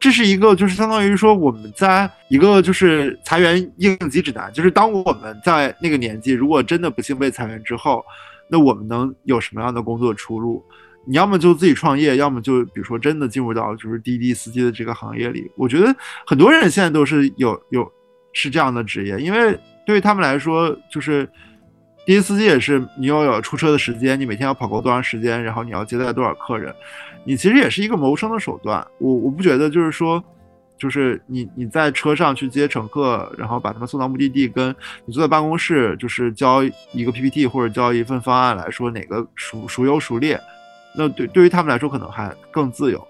[0.00, 8.04] 这是一个就是相当于说我们在一个就是裁员应急指南，就是当我们在那个年纪，如果真的不幸被裁员之后。
[8.52, 10.62] 那我们能有什么样的工作出路？
[11.06, 15.50] 你要么就自己创业，要么就比如说真的进入到就是滴滴司机的这个行业里。
[15.56, 17.90] 我觉得很多人现在都是有有
[18.34, 21.24] 是这样的职业，因为对于他们来说，就是
[22.04, 26.74] 滴滴司机也是你要有出车的时间，你每天要跑够多长时间，然后你要接待多少客人，
[27.24, 28.86] 你其实也是一个谋生的手段。
[28.98, 30.22] 我我不觉得就是说。
[30.82, 36.60] 就是你你在车上去接乘客，然后把他们送到目的地，跟你坐在办公室，就是交
[36.92, 40.40] 一个 PPT 或者交一份方案来说哪个孰孰优孰劣，
[40.98, 43.00] 那对对于他们来说可能还更自由。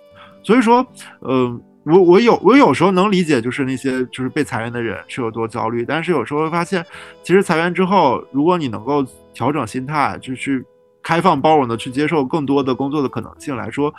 [0.43, 0.87] 所以说，
[1.23, 6.85] 嗯，我我有我有时候能理解，就是那些就是被裁员的人是有多焦虑，但是有时候会发现，
[7.23, 10.63] 其实裁员之后，如果你能够调整心态，就去
[11.03, 13.93] 开放包容的去接受更多的工作的可能性来说。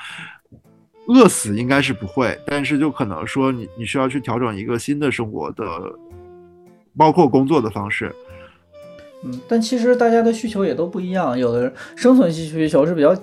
[1.08, 5.64] 饿死应该是不会，但是就可能说你你需要去调整一个新的生活的，
[6.98, 8.14] 包括工作的方式。
[9.24, 13.16] 嗯，但其实大家的需求也都不一样，有的人生存需求是比较。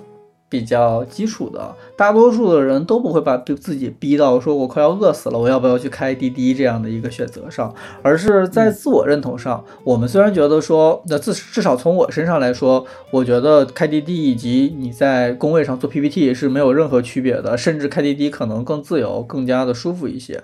[0.51, 9.63] 比较基础的，大多数的人都不会把自己逼到说我快要饿死了，我要不要去开滴滴这样的一个选择上，而是在自我认同上。
[9.85, 20.43] 我们虽然觉得说，那至至少从我身上来说，我觉得开滴滴以及你在工位上做 PPT 是没有任何区别的，甚至开滴滴可能更自由，更加的舒服一些。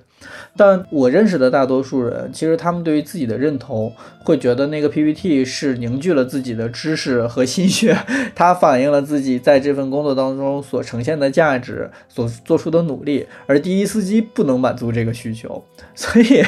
[0.56, 7.96] 但我认识的大多数人，其实他们对于自己的认同，会觉得那个 PPT 是凝聚了自己的知识和心血，
[8.36, 13.28] 它反映了自己在这份工作当中所呈现的价值，所做出的努力。
[13.46, 16.44] 而滴滴司机不能满足这个需求， 所以，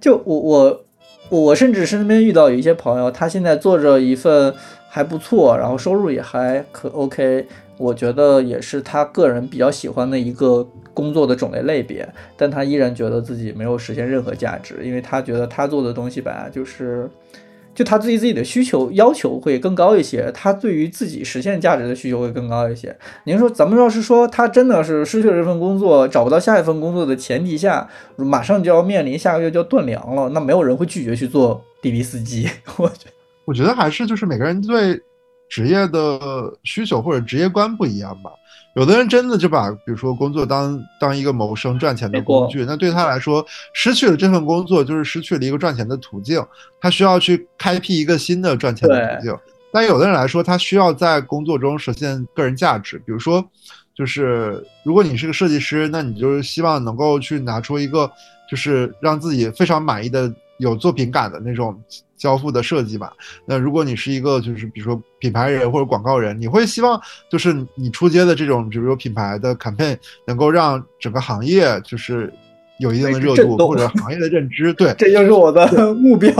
[0.00, 0.84] 就我我
[1.30, 4.54] 我甚至身边遇到有一些朋友，他现在做着一份
[4.88, 7.46] 还不错，然后收入也还可 OK。
[7.78, 17.06] 我觉得也是他个人比较喜欢的一个工作的种类类别，但他依然觉得自己没有实现任何价值，因为他觉得他做的东西吧，就是，
[17.74, 22.96] 就他对于自己的需求要求会更高一些，他对于自己实现价值的需求会更高一些。
[23.24, 32.48] 您说，咱们要是说他真的是失去了这份工作，找不到下一份工作的前提下，马上就要面临下个月就要断粮了，那没有人会拒绝去做滴滴司机。
[32.78, 33.06] 我觉，
[33.44, 34.98] 我觉得还是就是每个人对。
[35.48, 36.18] 职业的
[36.64, 38.32] 需求或者职业观不一样吧。
[38.76, 46.44] 有的人真的就把比如说工作当当一个谋生赚钱的工具，那对他来说，失去了这份工作就是失去了一个赚钱的途径，
[46.78, 49.34] 他需要去开辟一个新的赚钱的途径。
[49.72, 53.42] 但有的人来说，他需要在工作中实现个人价值，比如说，
[53.94, 58.10] 就是如果你是个设计师，那你就是希望能够去拿出一个
[58.50, 60.30] 就是让自己非常满意的。
[60.58, 61.78] 有作品感的那种
[62.16, 63.12] 交付的设计吧。
[63.44, 72.32] 那如果你是一个就是比如说品牌人或者广告人，你会希望就是你出街的这种，比如说品牌的 campaign 能够让整个行业就是
[72.78, 74.72] 有一定的热度或者行业的认知。
[74.72, 76.34] 对， 这就是我的目标。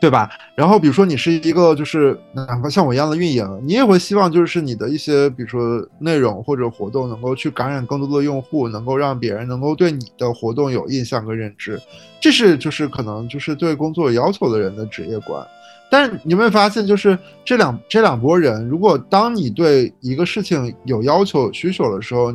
[0.00, 0.30] 对吧？
[0.54, 11.80] 然后比如说你是一个就是哪怕像我一样的运营，你也会希望就是你的一些比如说内容或者活动能够去感染更多的用户，能够让别人能够对你的活动有印象跟认知，
[12.20, 15.44] 这是就是可能就是对工作有要求的人的职业观。
[15.90, 22.32] 但你有没有发现，就是这两这两拨人，如果当你对一个事情有要求、有需求的时候，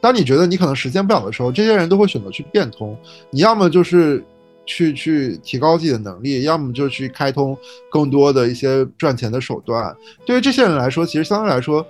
[0.00, 2.96] 当你觉得你可能实现不了的时候，这些人都会选择去变通。
[3.30, 4.24] 你要么就是。
[4.68, 7.56] 去去提高自己的能力，要么就去开通
[7.90, 9.96] 更多的一些赚钱的手段。
[10.26, 11.84] 对于这些人来说，其实相对来说，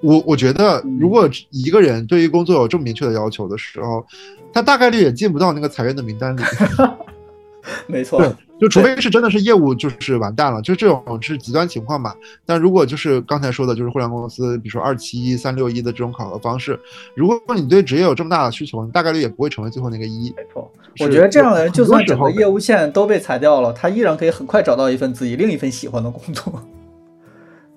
[0.00, 4.04] 我我觉得，如果一个人对于工作有这么明确的要求的时候，
[4.50, 6.40] 他大概率也进不到那个裁员的名单里。
[7.86, 8.20] 没错。
[8.62, 12.14] 就除非是真的是业务就是完蛋了，就这种是极端情况吧。
[12.46, 16.78] 但如果就是刚才说的，就是互联网公司，比如说二七一、三六一的这种考核方式，
[17.16, 20.32] 如果你对职业有这么大的需求，你大概率也不会成为最后那个一。
[20.36, 20.70] 没错，
[21.00, 26.62] 我觉得这样的人，就算整个业务线都被裁掉了，他依然可以很快找到一份自己另一份喜欢的工作。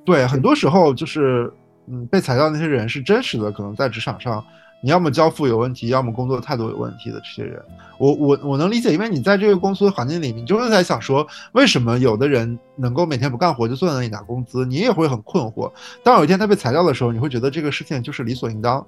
[0.05, 1.51] 对，很多时候就是
[1.87, 4.45] 嗯，被裁掉那些人是真实的，可能在职场上。
[4.81, 7.59] 你要么交付有问题，要么工作态度有问题的这些人，
[7.97, 15.71] 我我我能理解，因为你在这个公司的环境里，你就是在想说，为什么有的人能够每天不干活就坐在那里拿工资，你也会很困惑。
[16.03, 18.85] 当有一天他被裁掉的时候，你会觉得这个事情就是理所应当，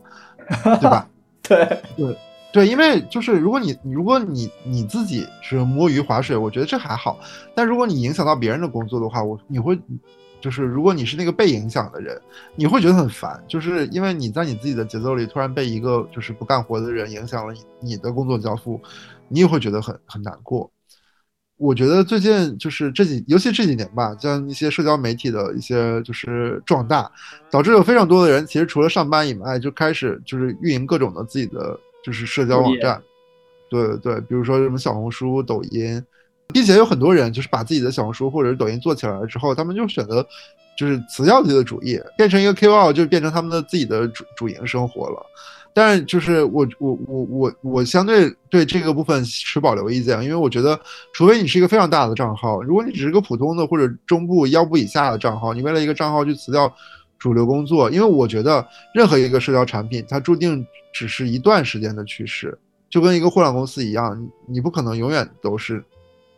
[0.80, 1.10] 对吧？
[1.41, 2.17] 对对
[2.54, 7.17] 对，因为就是如果你如果你你自己是摸鱼划水，我觉得这还好，
[7.56, 9.80] 但如果你影响到别人的工作的话，我你会。
[10.39, 12.19] 就是如果你是那个被影响的人，
[12.56, 18.82] 你会觉得很烦，就是因为你在你自己的节奏里突然被一个就是不干活的人影响了你你的工作交付，
[19.28, 20.71] 你也会觉得很很难过。
[21.58, 27.12] 我觉得最近就是这几，尤其这几年吧，像一些社交媒体的一些就是壮大，
[27.50, 33.02] 导致有非常多的人其实除了上班以外，就开始就是运营各种的自己的就是社交网站，
[33.69, 36.04] 对对对，比如说什么小红书、抖音。
[36.54, 40.26] 并且有很多人就是把自己的小红书或者是抖音做起来了之后，他们就选择
[40.78, 45.26] 就是辞掉自己的主业，变成一个 KOL，就变成他们的自己的主主营生活了。
[45.74, 50.80] 但是就是我我我我我相对对这个部分持保留意见，因为我觉得，
[51.14, 56.74] 除非你是一个非常大的账号，如果你只是个普通的或者中部腰部以下的账号，你为了一个账号去辞掉
[57.20, 62.58] 主流工作，因为我觉得任何一个社交产品，它注定只是一段时间的趋势，
[62.90, 65.84] 就跟一个互联网公司一样，你不可能永远都是。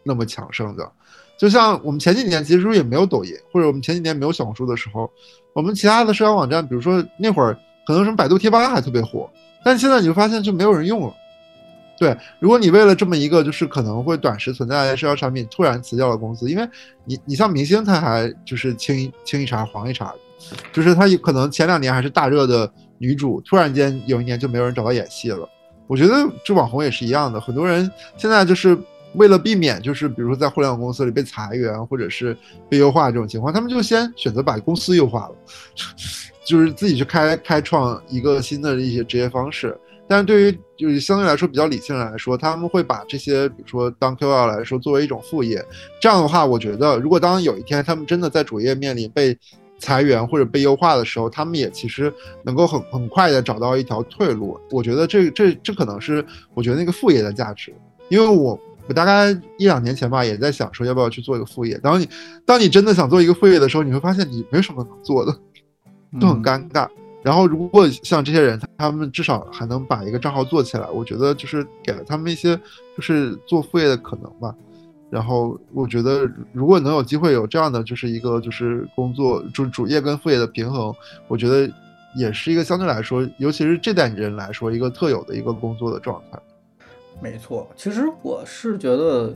[0.10, 0.92] 那么强盛的，
[1.38, 5.10] 就像我们前几年其实也没有抖音，或者我们前几年没有小红书的时候，
[5.54, 9.30] 我们其他的社交网站，比如说那会儿可能什么百度贴吧还特别火，
[9.64, 11.14] 但现在你会发现就没有人用了。
[11.98, 16.68] 对，如果你为了这么一个就是可能会短时存在的社交产品突然辞掉了公司，因为
[17.06, 20.14] 你你像明星他还就是清清一茬黄一茬，
[20.74, 25.48] 就是他有可能前两年还是大热的女主，突然间有一年就没有人找他演戏了。
[25.88, 28.78] 我觉得这网红也是一样的，很多人现在就是。
[29.16, 32.38] 为了避免就是比如说在互联网公司里被裁员或者是
[32.70, 35.36] 被优化这种情况，他们就先选择把公司优化了，
[36.46, 39.76] 就是自己去开开创一个新的一些职业方式。
[40.08, 45.64] 但是对于就是相对来说比较理性来说，他们会把这些比如说当 Q L 来说作为一种副业。
[46.02, 49.38] 这样的话，我觉得如果当有一天他们真的在主业面临被
[49.78, 52.12] 裁员或者被优化的时候，他们也其实
[52.44, 54.60] 能够很很快的找到一条退路。
[54.72, 57.74] 我觉得这这这可能是我觉得那个副业的价值，
[58.10, 58.60] 因为我。
[58.90, 61.78] 我大概一两年前吧，也在想说要不要去做一个副业。
[61.78, 62.10] 当你
[62.44, 65.32] 当你真的想做一个副业的时候，你会发现你没什么能做的，
[66.20, 66.90] 都很尴尬。
[67.22, 72.60] 然后如果像这些人，他们至少还能把一个账号做起来，我觉得就是给了他们一些
[72.98, 74.56] 就是做副业的可能吧。
[75.12, 80.92] 然后我觉得如果能有机会有这样的就是一个就是工作主主业跟副业的平衡，
[81.28, 81.72] 我觉得
[82.16, 86.40] 也是一个相对来说，尤其是这代人来说一个特有的一个工作的状态。
[87.22, 89.34] 没错，其实我是觉得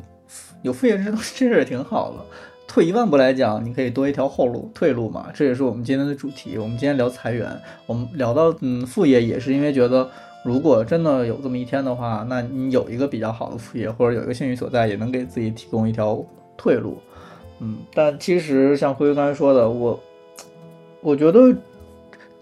[0.61, 2.25] 有副业 这东西真是挺好的。
[2.65, 5.29] 退一万步来讲，你可以多一条后路、退路嘛。
[5.33, 6.57] 这也是我们今天的主题。
[6.57, 7.55] 我们今天聊裁员，
[7.85, 10.09] 我们聊到嗯副业，也是因为觉得，
[10.43, 16.23] 如果真的有这么一天的话，那你有一个比较好的副业，或者有一个兴趣所在，也能给自己提供一条
[16.57, 16.97] 退路。
[17.59, 19.99] 嗯，但其实像辉辉刚才说的，我
[21.01, 21.53] 我觉得。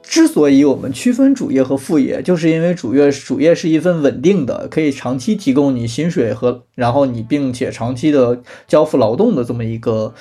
[0.03, 10.13] 之所以我们区分主业和副业，就是因为主业主业是一份稳定的，可以长期提供你薪水和，然后你并且长期的交付劳动的这么一个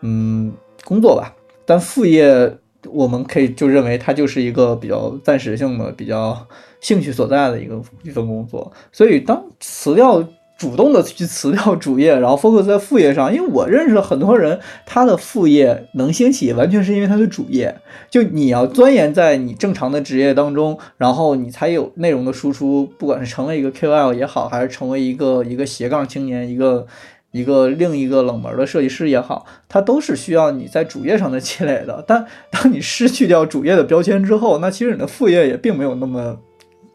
[0.00, 0.52] 嗯
[0.84, 1.34] 工作吧。
[1.66, 2.56] 但副业
[2.88, 6.46] 我们可以就认为它就是一个比较暂时性的、比较
[6.80, 8.72] 兴趣所在的一个一份工作。
[8.90, 10.26] 所以当辞掉。
[10.56, 17.76] 主动的去辞掉主业，然后 focus 在副业上，因为我认识了很多人，他的副业能兴起，完全是因为他的主业。
[18.08, 26.86] 就你要钻研在你正常的职业当中，然后你才有内容的输出，不管是成为一个 KOL 也好，还是成为一个一个斜杠青年，一个
[27.32, 32.02] 一个另一个冷门的设计师也好，它都是需要你在主业上的积累的。
[32.08, 36.38] 但当你失去掉主业的标签之后，那其实你的副业也并没有那么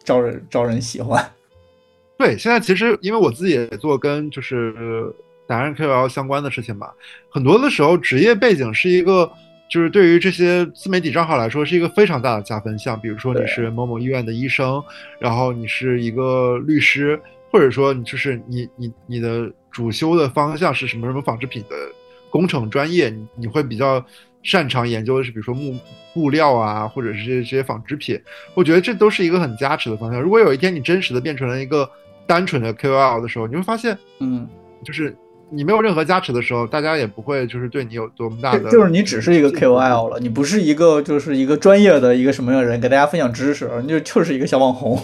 [0.03, 1.23] 招人招人喜欢。
[2.21, 5.11] 对，现在其实因为我自己也做跟就是
[5.47, 6.91] 达人 KOL 相关的事情嘛，
[7.31, 9.27] 很多的时候职业背景是一个，
[9.67, 12.99] 就是对于这些自媒体账号来说是一个非常大的加分项。
[13.01, 14.79] 比如说你是某某医院的医生，
[15.19, 17.19] 然后你是一个律师，
[17.51, 21.75] 或者说你就是你你你的主修的方向是什么什么纺织品的
[22.29, 24.05] 工程专业，你你会比较。
[24.43, 25.77] 擅长研究的是，比如说木
[26.15, 28.19] 布料啊，或者是这些这些纺织品，
[28.55, 30.19] 我觉得这都是一个很加持的方向。
[30.19, 31.87] 如果有一天你真实的变成了一个
[32.27, 34.47] 单纯的 KOL 的时候，你会发现，嗯，
[34.83, 35.15] 就是
[35.49, 45.01] 你没有任何加持的时候，大家也不会就是对你有多么大的，就是你只是一个 KOL 了，你不是一个就是一个专业的一个什么样的人，给大家分享知识，你就就是一个小网红。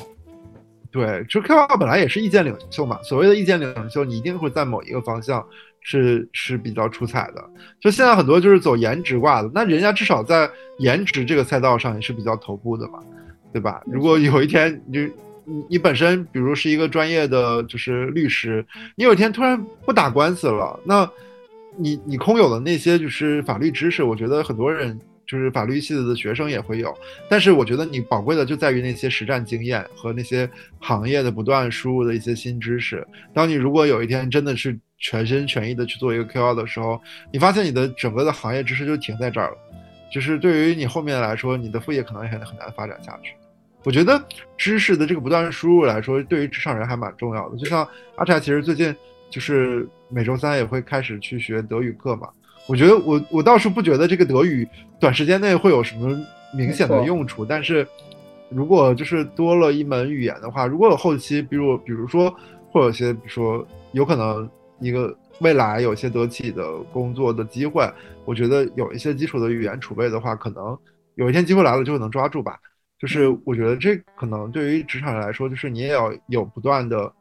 [0.92, 5.46] 对，就 KOL 本来也是意见领袖嘛，所谓的意见领袖，你一定会在某一个方向。
[5.80, 7.42] 是是比较出彩的，
[7.80, 10.50] 就现在很多就是走颜值挂的，那人家至少在
[10.80, 13.00] 颜值这个赛道上也是比较头部的嘛，
[13.54, 13.82] 对吧？
[13.86, 15.10] 如果有一天你
[15.48, 21.10] 你你本身比如是一个专业的就是律师，你有一天突然不打官司了，那
[21.78, 26.94] 你你空有的那些就是法律知识，我觉得很多人就是法律系的学生也会有，
[27.30, 33.08] 但是我觉得你宝贵的就在于那些实战经验和那些行业的不断输入的一些新知识。
[33.34, 34.78] 当你如果有一天真的是。
[35.00, 37.00] 全心全意的去做一个 KOL 的时候，
[37.32, 39.58] 你发现你的整个的行业知识就停在这儿了，
[40.12, 43.34] 就是对于你后面来说，你的副业可能也很很难发展下去。
[43.84, 44.22] 我觉得
[44.58, 47.58] 知识的这个不断输入来说，对于职场人还蛮重要的。
[47.58, 48.96] 就像阿柴，其实最近
[49.30, 52.30] 就是每周三也会开始去学德语课嘛。
[52.68, 54.68] 我觉得我我倒是不觉得这个德语
[55.00, 56.20] 短时间内会有什么
[56.54, 57.88] 明显的用处，但是
[58.50, 62.34] 如果就是多了一门语言的话，如果有后期，比如比如说
[62.72, 64.50] 会有些，比如说有可能。
[64.80, 67.84] 一个未来有些德企的工作的机会，
[68.26, 70.78] 我觉得有一些基础的语言储备的话，可能
[71.16, 72.60] 有一天机会来了就能抓住吧。
[73.00, 77.12] 就是我觉得这可能对于职场人来说，就是你也要有不断的，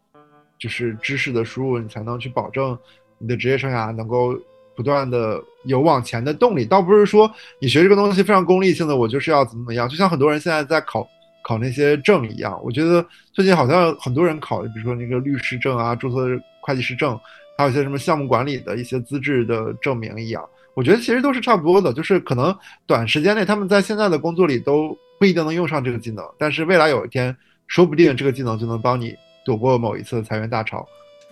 [0.59, 2.77] 就是知识的输入，你才能去保证
[3.18, 4.39] 你的职业生涯能够
[4.74, 6.64] 不断的有往前的动力。
[6.64, 9.89] 倒不是说你学这个东西非常功利性的，我就是要怎么怎么样。
[9.89, 11.07] 就像很多人现在在考
[11.45, 17.18] 考那些证一样，我觉得最近好像很多人考，比如说那个律师证啊、注册会计师证。
[17.59, 20.47] 还有一些什么项目管理的一些资质的证明一样，
[20.77, 22.55] 我觉得其实都是差不多的，就是可能
[22.87, 27.35] 短时间内他们在现在的工作里都不一定能用上这个技能，但是未来有一天，
[27.66, 30.87] 说不定这个技能就能帮你躲过某一次裁员大潮，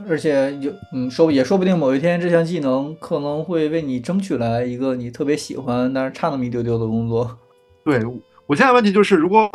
[0.08, 7.38] 而且有嗯说也说不定某一天这项技能可能会为你争取来一个你特别喜欢但是差那么一丢丢的工作。
[7.84, 8.02] 对
[8.46, 9.50] 我现在问题就是，如果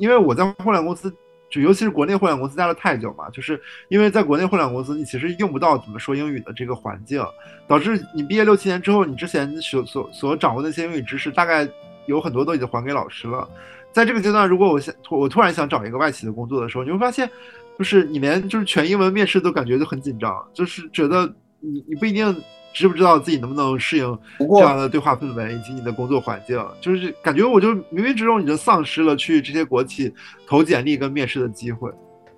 [0.00, 1.14] 因为我在互联网公司。
[1.54, 7.24] 就尤其是国内互联网公司待了太久嘛，就是因为在国内互联网公司，你其实用不到怎么说英语的这个环境，
[7.66, 11.68] 导致你毕业六七年之后，你之前所所所掌握的那些英语知识，大概
[12.06, 13.48] 有很多都已经还给老师了。
[13.92, 17.30] 在这个阶段，如果我想我突然想找一个外企的工作的时候，你会发现，
[17.78, 22.34] 就是你连就是全英文面试都感觉就很紧张，就是觉得你你不一定。
[22.74, 26.62] 知不知道自己能不能适应这样的对话氛围以及你的工作环境？
[26.80, 30.12] 就是感觉我就冥冥之中你就丧失了去这些国企
[30.46, 31.88] 投简历跟面试的机会。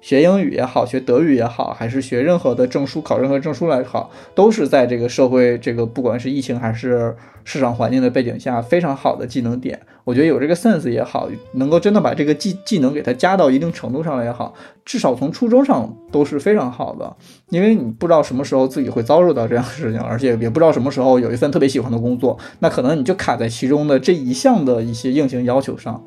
[0.00, 9.80] 学英语也好，学德语也好，还是学任何的证书，考任何证书来好，都是在这个社会这个不管是疫情还是市场环境的背景下非常好的技能点。
[10.04, 17.16] 我觉得有这个 sense 也好，能够真的把这个技技能给它加到一定程度上来也好，至少从初衷上都是非常好的。
[17.48, 26.04] 因为你不知道什么时候自己会遭受到这样的事情，而且也不知道什么时候有一份特别喜欢的工作，那可能你就卡在其中的这一项的一些硬性要求上，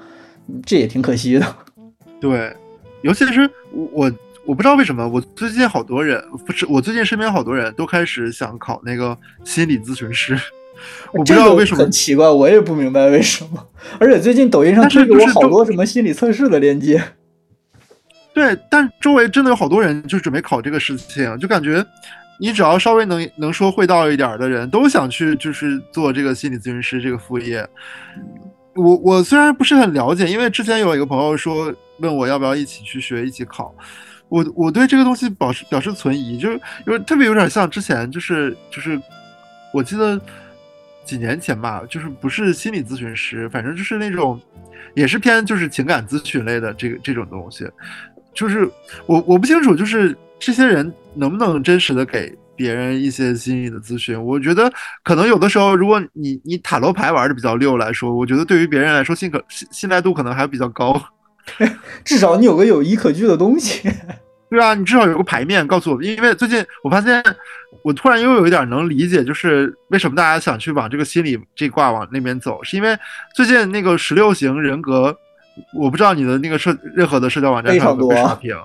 [0.66, 1.46] 这也挺可惜的。
[2.22, 2.56] 对。
[3.02, 4.12] 尤其是我我
[4.46, 10.38] 我不知道为什么，我最近好多人不是我最近身边好多人都开始想考那个心理咨询师，
[11.14, 13.68] 我不知道为什么很奇怪，我也不明白为什么。
[14.00, 17.04] 而且最近抖音上推给我好多什么心理测试的链接。
[18.34, 21.86] 对，但周围真的有好多人就准备考这个事情，就感觉
[22.40, 27.68] 你只要稍微能能说会道一点的人，都想去就是做这个心理咨询师这个副业。
[28.76, 33.74] 我我虽然不是很了解，因为之前有一个朋友说问我要不要一起去学，一起考。
[34.28, 39.02] 我我对这个东西表示表示存疑，就是因为特别有点像之前就是就是
[39.74, 40.22] 我记得
[41.04, 44.40] 几年前吧，就是不是心理咨询师，反正就是那种
[44.94, 47.68] 也是偏就是情感咨询类的这个这种东西。
[48.32, 48.70] 就是
[49.08, 54.24] 我我不清楚，就是这些人能不能真实的给别人一些心理的咨询？
[54.24, 54.72] 我觉得
[55.04, 61.02] 可能有的时候，如果你你塔罗牌玩的比较溜来说，我觉得对于别人来说信可信信赖度可能还比较高。
[62.06, 63.90] 至少你有个有依可据的东西。
[64.50, 66.04] 对啊，你至少有个牌面告诉我。
[66.04, 67.24] 因为最近我发现，
[67.84, 72.98] 我突然又有一点能理解，就是为什么大家想去往这个心理这挂往那边走，是因为
[73.36, 75.16] 最近那个十六型人格。
[75.74, 78.56] 我不知道你的那个社任何的社交网站上有没有刷屏，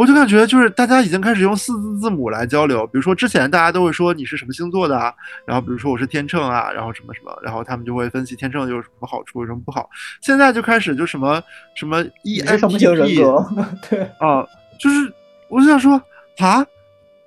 [0.00, 2.86] 我就感觉就是大家已经开始用四字字母来交流。
[2.86, 5.12] 比如说之前大家都会说你是什么星座的啊，
[5.44, 9.90] 然后比如说我是天秤啊，然后什么什么，然后他们就会分析天秤有什么好处，有什么不好。
[10.22, 11.42] 现在就开始就什么
[11.74, 13.14] 什么 E S T P，
[13.90, 14.42] 对啊，
[14.78, 15.12] 就是
[15.50, 16.02] 我就想说
[16.38, 16.66] 啊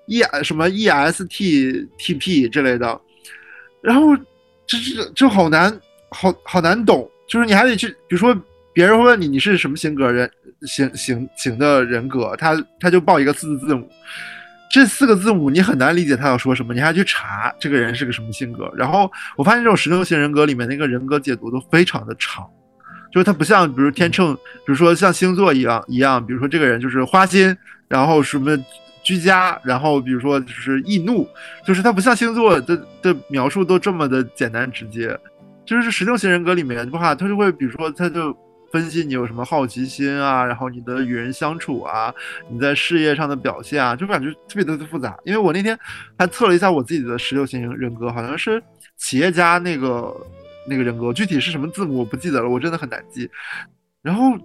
[0.07, 2.99] ，E 什么 E S T T P 之类的，
[3.82, 4.17] 然后
[4.65, 8.36] 这这这好难，好好难懂，就是你还得去，比如说。
[8.74, 10.30] 别人会问你你是什么性格人
[10.63, 13.88] 型型型的人格，他他就报一个四字字母，
[14.71, 18.71] 这四个字母你很难理解他要说什么，你还去查这个人是个什么性格。
[18.76, 22.45] 然后我发现这种十六型人格里面那个人格解读都非常的长，
[23.13, 27.55] 就是它不像比如天秤，比如说像星座一样一样，比如说这个人就是花心，
[27.88, 28.57] 然后什么
[29.03, 31.28] 居家，然后比如说就是易怒，
[31.65, 35.15] 就是它不像星座的的描述都这么的简单直接，
[35.65, 38.36] 就是十六型人格里面的话，他就会比如说他就。
[38.74, 42.11] 分析你有什么好奇心啊，然后你的与人相处啊，
[42.49, 45.15] 你在事业上的表现啊，就感觉特别的复杂。
[45.24, 45.78] 因为我那天
[46.17, 48.59] 还测了一下我自己的十六型人格，好像是
[48.97, 50.11] 企业家那个
[50.67, 53.30] 那个人格，具体是什么字母我不记得了，我真的很难记。
[54.01, 54.36] 然后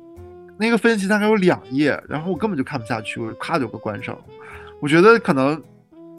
[0.59, 4.21] 那个分析大概有两页，然后我根本就看不下去，我就咔就给关上了。
[4.83, 5.59] 我觉得可能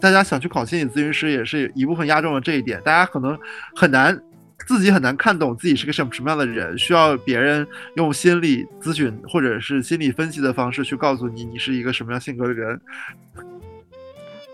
[0.02, 3.38] 大家想去考心理咨询师，也是一部分压中了这一点，大家可能
[3.76, 4.20] 很难。
[4.66, 12.80] 自己很难看懂自己是个什么什么样的人，需要别人用心理咨询或者是心理分析的方式去告诉你你是一个什么样性格的人。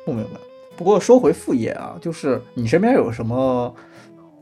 [0.05, 0.39] 不明白。
[0.77, 3.75] 不过说回副业啊，就是你身边有什么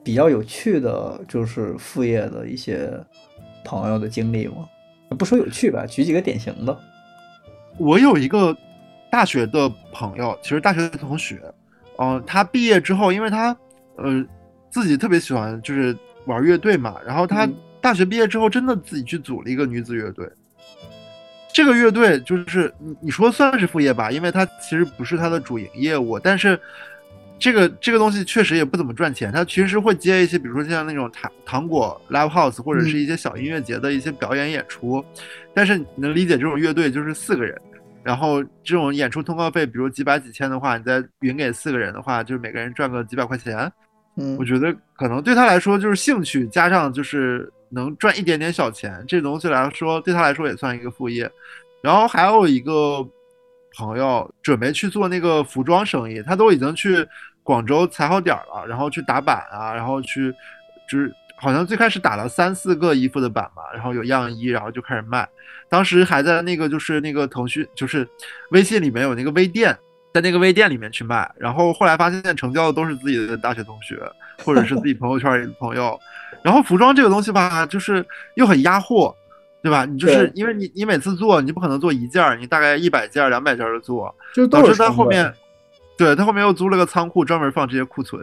[0.03, 2.91] 比较有趣的，就是副业的一些
[3.65, 4.67] 朋友的经历吗？
[5.17, 6.77] 不说有趣吧，举几个典型的。
[7.77, 8.55] 我有一个
[9.09, 11.41] 大学的朋友，其实大学的同学，
[11.97, 13.57] 嗯，他毕业之后，因为他，
[13.97, 14.23] 呃。
[14.73, 15.95] 自己特别喜欢就是
[16.25, 17.47] 玩乐队嘛，然后他
[17.79, 20.27] 大学毕业之后真的自己去组了一个女子乐队。
[21.53, 26.59] 这个乐队就是你你说算是副业吧，因为它其实不是它的主营业务，但是
[27.37, 29.31] 这个这个东西确实也不怎么赚钱。
[29.31, 35.05] 他其实会接一些，比如说像那种糖糖果 live house 或者是一些小音乐节的一些表演演出。
[35.53, 37.55] 但是你能理解这种乐队就是四个人，
[38.01, 43.71] 然后这种演出通告费，比如几百几千的话，你再匀给四个人的话，就是每个人赚个几百块钱。
[44.15, 51.29] 嗯，我觉得可能对他来说就是兴趣加上就是能赚一点点小钱，这东西来说对他来说也算一个副业。
[51.81, 53.05] 然后还有一个
[53.75, 57.05] 朋友准备去做那个服装生意，他都已经去
[57.41, 60.31] 广州踩好点了，然后去打版啊，然后去
[60.87, 65.27] 就是好像最开始打了三四个衣服的版嘛，然后有样衣，然后就开始卖。
[65.67, 68.07] 当时还在那个就是那个腾讯就是
[68.51, 69.75] 微信里面有那个微店。
[70.13, 73.99] 在那个微店里面去卖，然后后来发现成交的都是自己的大学同学，
[74.45, 75.99] 或者是自己朋友圈里的朋友。
[76.43, 78.05] 然后服装这个东西吧，就是
[78.35, 79.15] 又很压货，
[79.63, 79.85] 对吧？
[79.85, 85.33] 你就是因为你你每次做，你不可能做一件，你大概一百件、两百件的做，就导致他后面，
[85.97, 88.21] 对他后面又租了个仓库，专门放这些库存。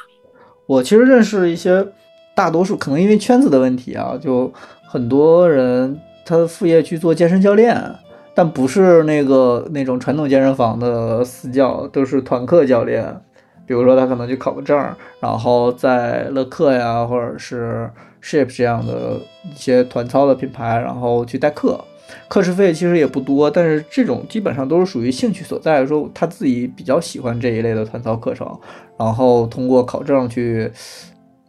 [0.64, 1.86] 我其实认识一些，
[2.34, 4.50] 大多数可能因为圈子的问题啊，就
[4.86, 7.94] 很多人他的副业去做健身教练。
[8.38, 13.20] 但不是那个那种传统健身房的私教，都是团课教练。
[13.66, 14.78] 比如说他可能去考个证，
[15.18, 17.90] 然后在乐课呀，或者是
[18.22, 21.84] Shape 这样的一些团操的品牌，然后去代课，
[22.28, 23.50] 课时费其实也不多。
[23.50, 28.48] 但是这种基本上都是属于兴趣所在，说他自己比较喜欢这一类的团操课程，
[28.96, 30.70] 然后通过考证去。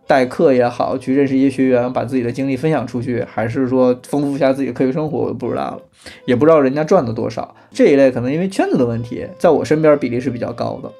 [0.09, 5.79] 代课也好，去认识一些学员，把自己的经历分享出去，还是说丰富一下自己的课余生活，我就不知道了，
[6.25, 7.55] 也不知道人家赚了多少。
[7.69, 10.91] 这一类可能因为圈子的问题，在我身边比例是比较高的。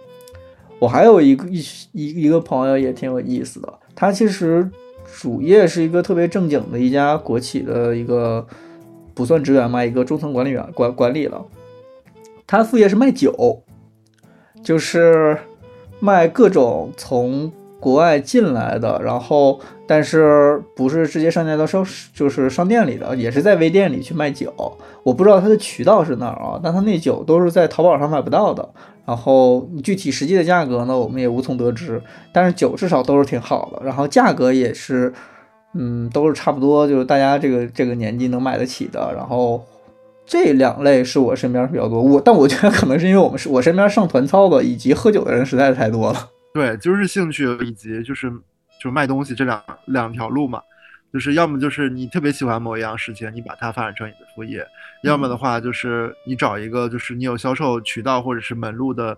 [0.78, 1.60] 我还有一个一
[1.93, 4.70] 一一个朋友也挺有意思的，他其实
[5.20, 8.45] 主业是一个特别正经的一家国企的一个
[9.16, 11.43] 不算职员嘛，一个中层管理员管管理了。
[12.45, 13.64] 他副业是卖酒，
[14.62, 15.36] 就是
[15.99, 24.53] 卖各种从国外进来的，然后但是不是直接上架到商就是商店里的，也是在微店里去卖酒。
[25.03, 28.67] 我不知道它的渠道是哪儿啊，但它那酒都是在淘宝上买不到的。
[29.05, 31.99] 然后具体实际的价格呢，我们也无从得知。
[32.32, 35.11] 但是酒至少都是挺好的，然后价格也是，
[35.73, 39.11] 嗯，都是差不多，就是大家这个这个年纪能买得起的。
[39.15, 39.63] 然后
[40.27, 46.30] 这两类是我身边比较多，我但我觉得可能是因为我们是我身边上团操的以及喝酒的人实在是太多了。
[46.54, 48.32] 对，就是兴趣以及就是
[48.82, 50.62] 就卖东西这两两条路嘛。
[51.12, 54.64] 就是要么就是你特别喜欢某一样事情，你把它发展成你的副业；
[55.02, 59.18] 要么的话就是你找一个就是你有销售渠道或者是门路的，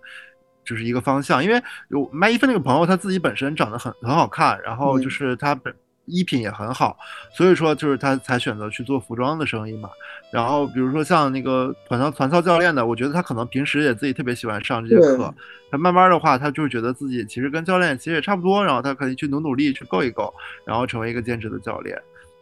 [0.64, 1.44] 就是一个方向。
[1.44, 5.74] 因为有卖衣服那个朋友他自己本身长得很很好看，然后就是他本。
[6.12, 6.97] 衣品也很好，
[7.34, 9.89] 所以说就是他才选择去做服装的生意嘛。
[10.32, 15.34] 然后比如说像那个团操团操教练的，我觉得他可能平时也自己特别喜欢上这些课。
[15.72, 20.34] 他慢慢的话，他就是觉得自己其实跟教练其实也差不多，然后他可以去努努力去够一够，
[20.66, 21.97] 然后成为一个兼职的教练。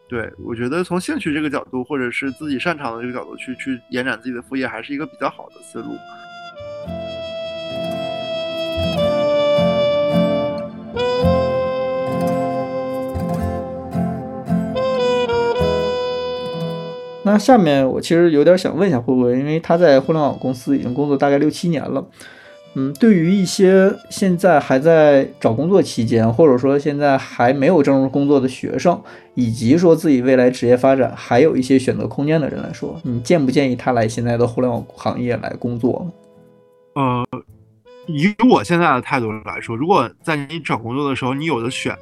[0.08, 5.96] 对我觉得从兴趣这个角度，或者是自己擅长的这个角度去去延展自己的副业，还是一个比较好的思路。
[17.32, 22.04] 那下面我其实有点想问一下慧慧，因为他在互联网公司已经工作大概六七年了，
[22.74, 29.00] 嗯，对于一些现在还在找工作期间，或者说现在还没有正式工作的学生，
[29.36, 36.12] 以及说自己未来职业发展还有一些选择空间的人来说，你建不建议他来现在的互联网行业来工作？
[36.96, 37.24] 呃，
[38.08, 41.96] 以我现在的态度来说，如果在你找工作的时候，你有的选。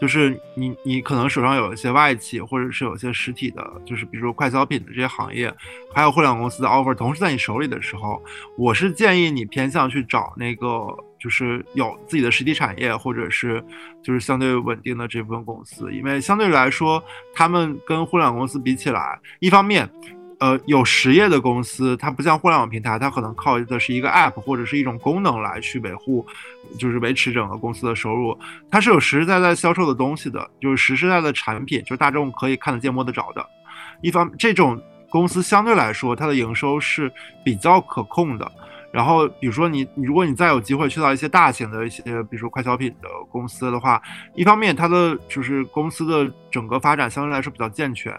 [0.00, 5.52] 就是你，你可能手上有一些外企，或者是有些实体的，就是比如说快消品的这些行业，
[5.92, 8.22] 还有互联网公司的 offer，同时在你手里的时候，
[8.56, 10.86] 我是建议你偏向去找那个
[11.18, 13.62] 就是有自己的实体产业，或者是
[14.02, 17.02] 就是相对稳定的这部分公司，因为相对来说，
[17.34, 19.88] 他们跟互联网公司比起来，一方面。
[20.40, 26.26] 呃，有实业的公司，它不像互联网平台，它可能靠的是一个 app 或者是一种功能来去维护，
[26.78, 28.36] 就是维持整个公司的收入。
[28.70, 33.46] 它是有实实在在销售的东西的，就是实实在在的产品，就是大众可以看得见摸得着的。
[34.00, 37.12] 一方这种公司相对来说，它的营收是
[37.44, 38.50] 比较可控的。
[38.92, 44.02] 然后，比如说你，如果你再有机会去到一些大型的一些，比如说快消品的公司的话，
[44.34, 48.12] 一方面它的就是公司的整个发展相对来说比较健全，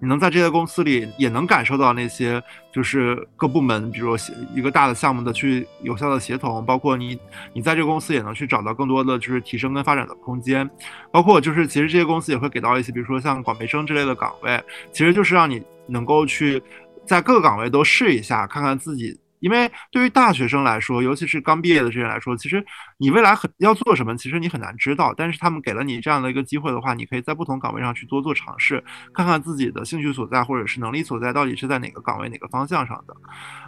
[0.00, 7.18] 你能在这些公司里也能感受到那些就是各部门，比如说一个大的项目的去有效的协同，包括你
[7.54, 10.68] 你在这个公司也能去找到更多的就是提升跟发展的空间，
[11.10, 14.62] 包括就是其实这些公司也会给到一些，比如说像管培生之类的岗位，
[14.92, 16.62] 其实就是让你能够去
[17.06, 19.18] 在各个岗位都试一下，看看自己。
[19.40, 22.64] 因为对于大学生来说，尤其是刚毕业的这些人来说，其实
[22.96, 25.14] 你未来很要做什么，其实你很难知道。
[25.16, 28.82] 但是他们给了你这样的一个机会的话，你可以在不同岗位上去多做尝试，
[29.14, 33.14] 看看自己的兴趣所在或者是能力所在到底是在哪个岗位、哪个方向上的。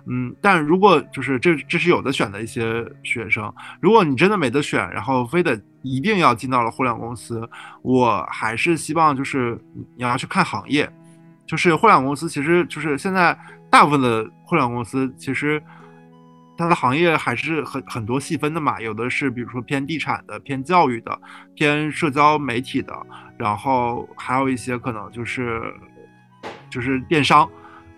[0.06, 7.48] 嗯，但如果就是这这是有的选的一些学生，如果你真的没得选，然后非得一定要进到了互联网公司，
[7.82, 9.56] 我还是希望就是
[9.96, 10.90] 你要去看行业，
[11.46, 13.38] 就是互联网公司其实就是现在。
[13.70, 15.62] 大部分的互联网公司其实
[16.58, 21.18] 它的行业还是很很多细分的嘛，有的是比如说偏地产的、偏教育的、
[21.54, 22.94] 偏社交媒体的，
[23.38, 25.62] 然后还有一些可能就是
[26.68, 27.48] 就是电商，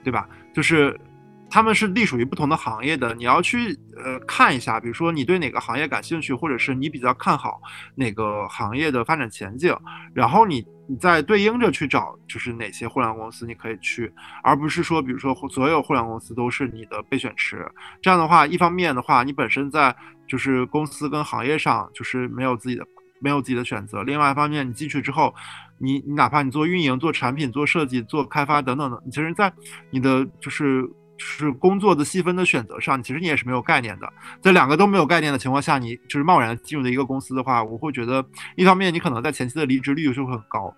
[0.04, 0.28] 对吧？
[0.54, 0.98] 就是。
[1.54, 7.60] 他们是隶属于不同的行业的，你要去呃看一下，比如说你对哪个行业感兴趣，或者是你比较看好
[7.94, 9.76] 哪个行业的发展前景，
[10.14, 14.12] 然后你你再对应着去找，就是哪些互联网公司你可以去，
[14.42, 17.66] 而不是说比如说所有互联网公司都是你的备选池。
[18.02, 19.96] 这样的话，一方面的话，你本身在
[20.28, 22.86] 就是公司跟行业上就是没有自己的
[23.20, 25.34] 没有自己的选择；，另外一方面，你进去之后，
[25.78, 29.50] 你你哪怕你做运营、做产品、做设计、做开发等等的，你其实，在
[29.90, 30.86] 你的就是。
[31.18, 34.12] 是工作的细分的选择上，其实你也是没有概念的。
[34.40, 38.24] 在两个都没有概念的情况下，你就是贸然进入的一个公司的话，我会觉得，
[38.56, 40.74] 一方面你可能在前期的离职率就会很高，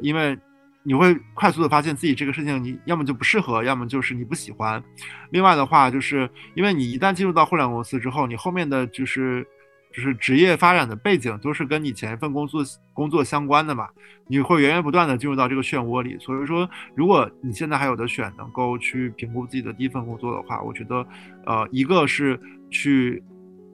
[0.00, 0.38] 因为
[0.82, 4.82] 你会快速的发现自己这个事情，你要么就不适合，要么就是你不喜欢。
[5.30, 9.46] 另外的话，就是因为你一旦进入到互联网公司之后，你后面的就是。
[9.92, 12.62] 就是职业发展的背景都是跟你前一份工作
[12.92, 13.88] 工作相关的嘛，
[14.26, 16.16] 你会源源不断的进入到这个漩涡里。
[16.18, 21.06] 所以说，如果你现在还有的选，能够去评估自己的第一份工作的话，我觉得，
[21.46, 22.38] 呃，一个是
[22.70, 23.22] 去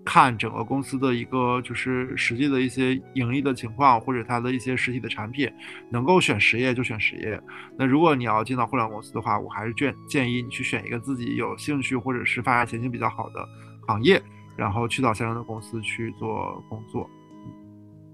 [0.04, 5.50] 看整个公司的一个就是实际的一些盈利的情况，或者它的一些实体的产品，
[5.90, 7.40] 能够选实业就选实业。
[7.78, 13.48] 那如果你要进到互联网公司的话，我还是建建议你去选一个自己有兴趣或者是发展前景比较好的
[13.88, 14.22] 行业。
[14.56, 16.28] 然后去到相应的公司去做
[16.68, 17.08] 工作。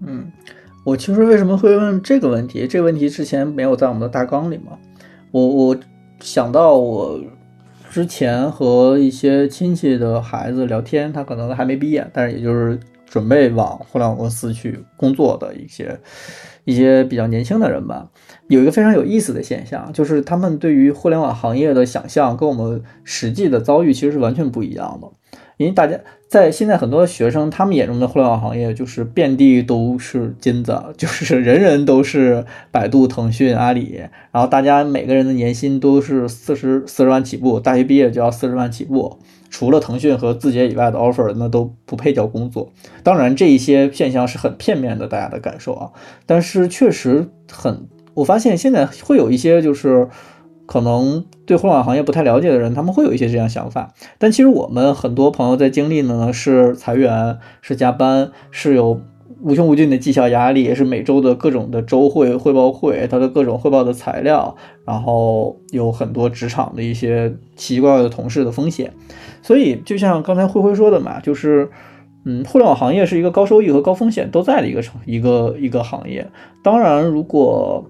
[0.01, 0.31] 嗯，
[0.83, 2.67] 我其实为什么会问这个问题？
[2.67, 4.77] 这个问题之前没有在我们的大纲里嘛？
[5.31, 5.77] 我我
[6.19, 7.19] 想到我
[7.89, 15.99] 之前和一些亲戚的孩子聊天，他可能还没毕业，但是也就是准备往互联网公司去工作的一些
[16.63, 18.09] 一些比较年轻的人吧。
[18.47, 25.07] 有一个非常有意思的现象，就是他们对于互联网行业的想象跟我们实际的遭遇其实是完全不一样的，
[25.57, 25.99] 因为大家。
[26.31, 33.99] 在现在很多学生他们眼中的互联网行业就是遍地都是金子， 就是人人都是百度、腾讯、阿里，
[34.31, 39.19] 然后大家每个人的年薪都是四十四十万起步，大学毕业就要四十万起步。
[39.49, 42.71] 除了腾讯和字节以外的 offer，那都不配叫工作。
[43.03, 45.91] 当然，这一些现象是很片面的，大家的感受啊，
[46.25, 50.07] 但是确实很，我发现现在会有一些就是。
[50.71, 53.93] 可能对互联网行业不太了解的人，他们会有一些这样想法。
[54.17, 59.01] 但其实我们很多朋友在经历的呢，是裁员，是加班，是有
[59.41, 64.55] 无穷无尽的绩效压力，也是每周的各种的周会汇报会，他的各种汇报的材料，
[64.85, 68.93] 然后有很多职场的一些奇奇怪怪的同事的风险。
[69.41, 71.69] 所以就像刚才灰灰说的嘛，就是
[72.23, 76.25] 嗯，互联网行业是一个高收益和高风险都在的一个一个一个行业。
[76.63, 77.83] 当然，如果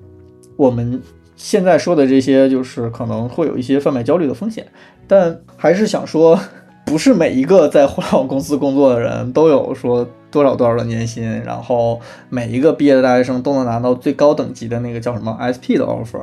[0.57, 0.99] 我们
[1.43, 4.63] 现在说的这些，就是可能会有一些贩卖焦虑的风险，
[5.07, 6.39] 但还是想说，
[6.85, 16.21] 不是每一个在互联网公司工作的人都有说多少多少的年薪，然后每一个毕业的大学生都能拿到最高等级的那个叫什么 SP 的 offer。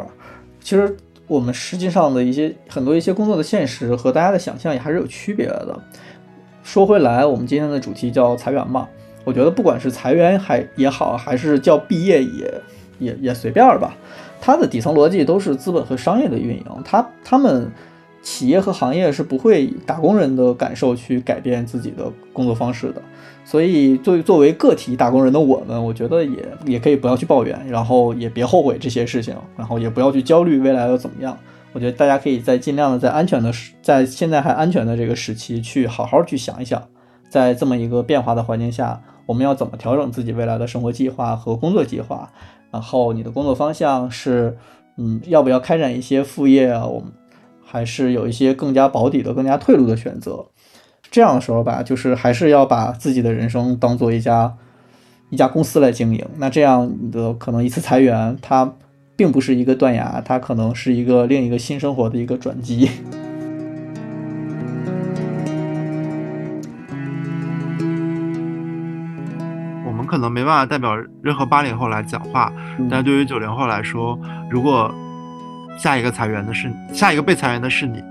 [0.60, 0.96] 其实
[1.26, 5.76] 我们实际上的一些很多一些工作的现实和大家的想象也还是有区别的。
[6.62, 8.88] 说回来，我们今天的主题叫裁员嘛，
[9.24, 12.54] 我觉得不管是裁员还也好，还是叫毕业也
[13.00, 13.96] 也也随便吧。
[14.40, 17.70] 它的底层逻辑都是资本和商业的运营，它他们
[18.22, 23.00] 企业和行业是不会以打工人的感受去改变自己的工作方式的，
[23.44, 31.36] 所以作为作为个体打工人的我们，我觉得也也可以不要去抱怨，然后也别后悔这些事情，然后也不要去焦虑未来要怎么样。
[31.72, 36.82] 我觉得大家可以在尽量的在安全的时，在现在还安全的这个时期去好好去想一想，
[37.28, 42.30] 在这么一个变化的环境下，我们要怎么调整自己未来的生活计划和工作计划。
[42.70, 44.56] 然后你的工作方向是，
[44.96, 46.86] 嗯，要不要开展一些副业啊？
[46.86, 47.10] 我们
[47.64, 50.44] 还是有一些更加保底的、更加退路的选择。
[51.10, 54.54] 这样的时候吧，就是还是要把自己的人生当做一家
[55.30, 56.24] 一家公司来经营。
[56.36, 58.74] 那这样你的可能一次裁员，它
[59.16, 62.90] 并不是一个断崖，它可能是一个另一个新生活的一个转机。
[70.18, 72.52] 可能没办法代表任何八零后来讲话，
[72.90, 74.18] 但对于九零后来说，
[74.50, 74.92] 如果
[75.78, 78.02] 下一个裁员的是下一个被裁员的是你，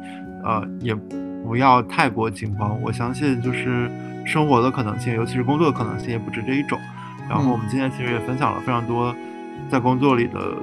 [0.41, 0.95] 呃，也
[1.43, 2.81] 不要太过惊慌。
[2.81, 3.91] 我相信，就是
[4.25, 6.79] 生活的可能性，尤其是工作的可能性，也不止这一种。
[7.29, 9.13] 然后我们今天其实也分享了非常多
[9.69, 10.55] 在工作里的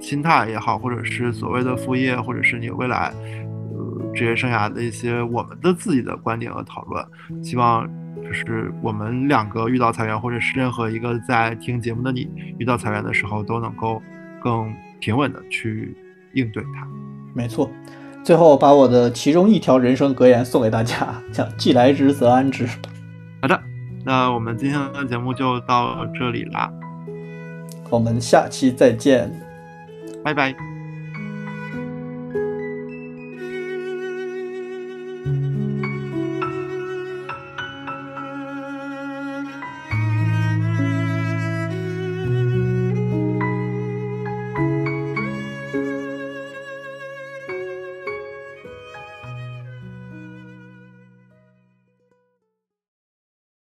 [0.00, 3.12] 心态也好，或者是所谓的副业，或者是你未来
[3.72, 7.04] 呃职业生涯的一些我们的自己的观点和讨论。
[7.42, 7.84] 希望。
[8.24, 14.02] 就是我们两个遇到裁员，或者是任何一个在听节目的你遇到裁员的时候，都能够
[14.42, 15.94] 更平稳的去
[16.32, 16.88] 应对它。
[17.34, 17.70] 没错，
[18.24, 22.66] 最后把我的其中一条人生格言送给大家：叫“既来之则安之”。
[23.42, 23.60] 好的，
[24.04, 26.72] 那我们今天的节目就到这里啦，
[27.90, 29.30] 我们下期再见，
[30.24, 30.73] 拜拜。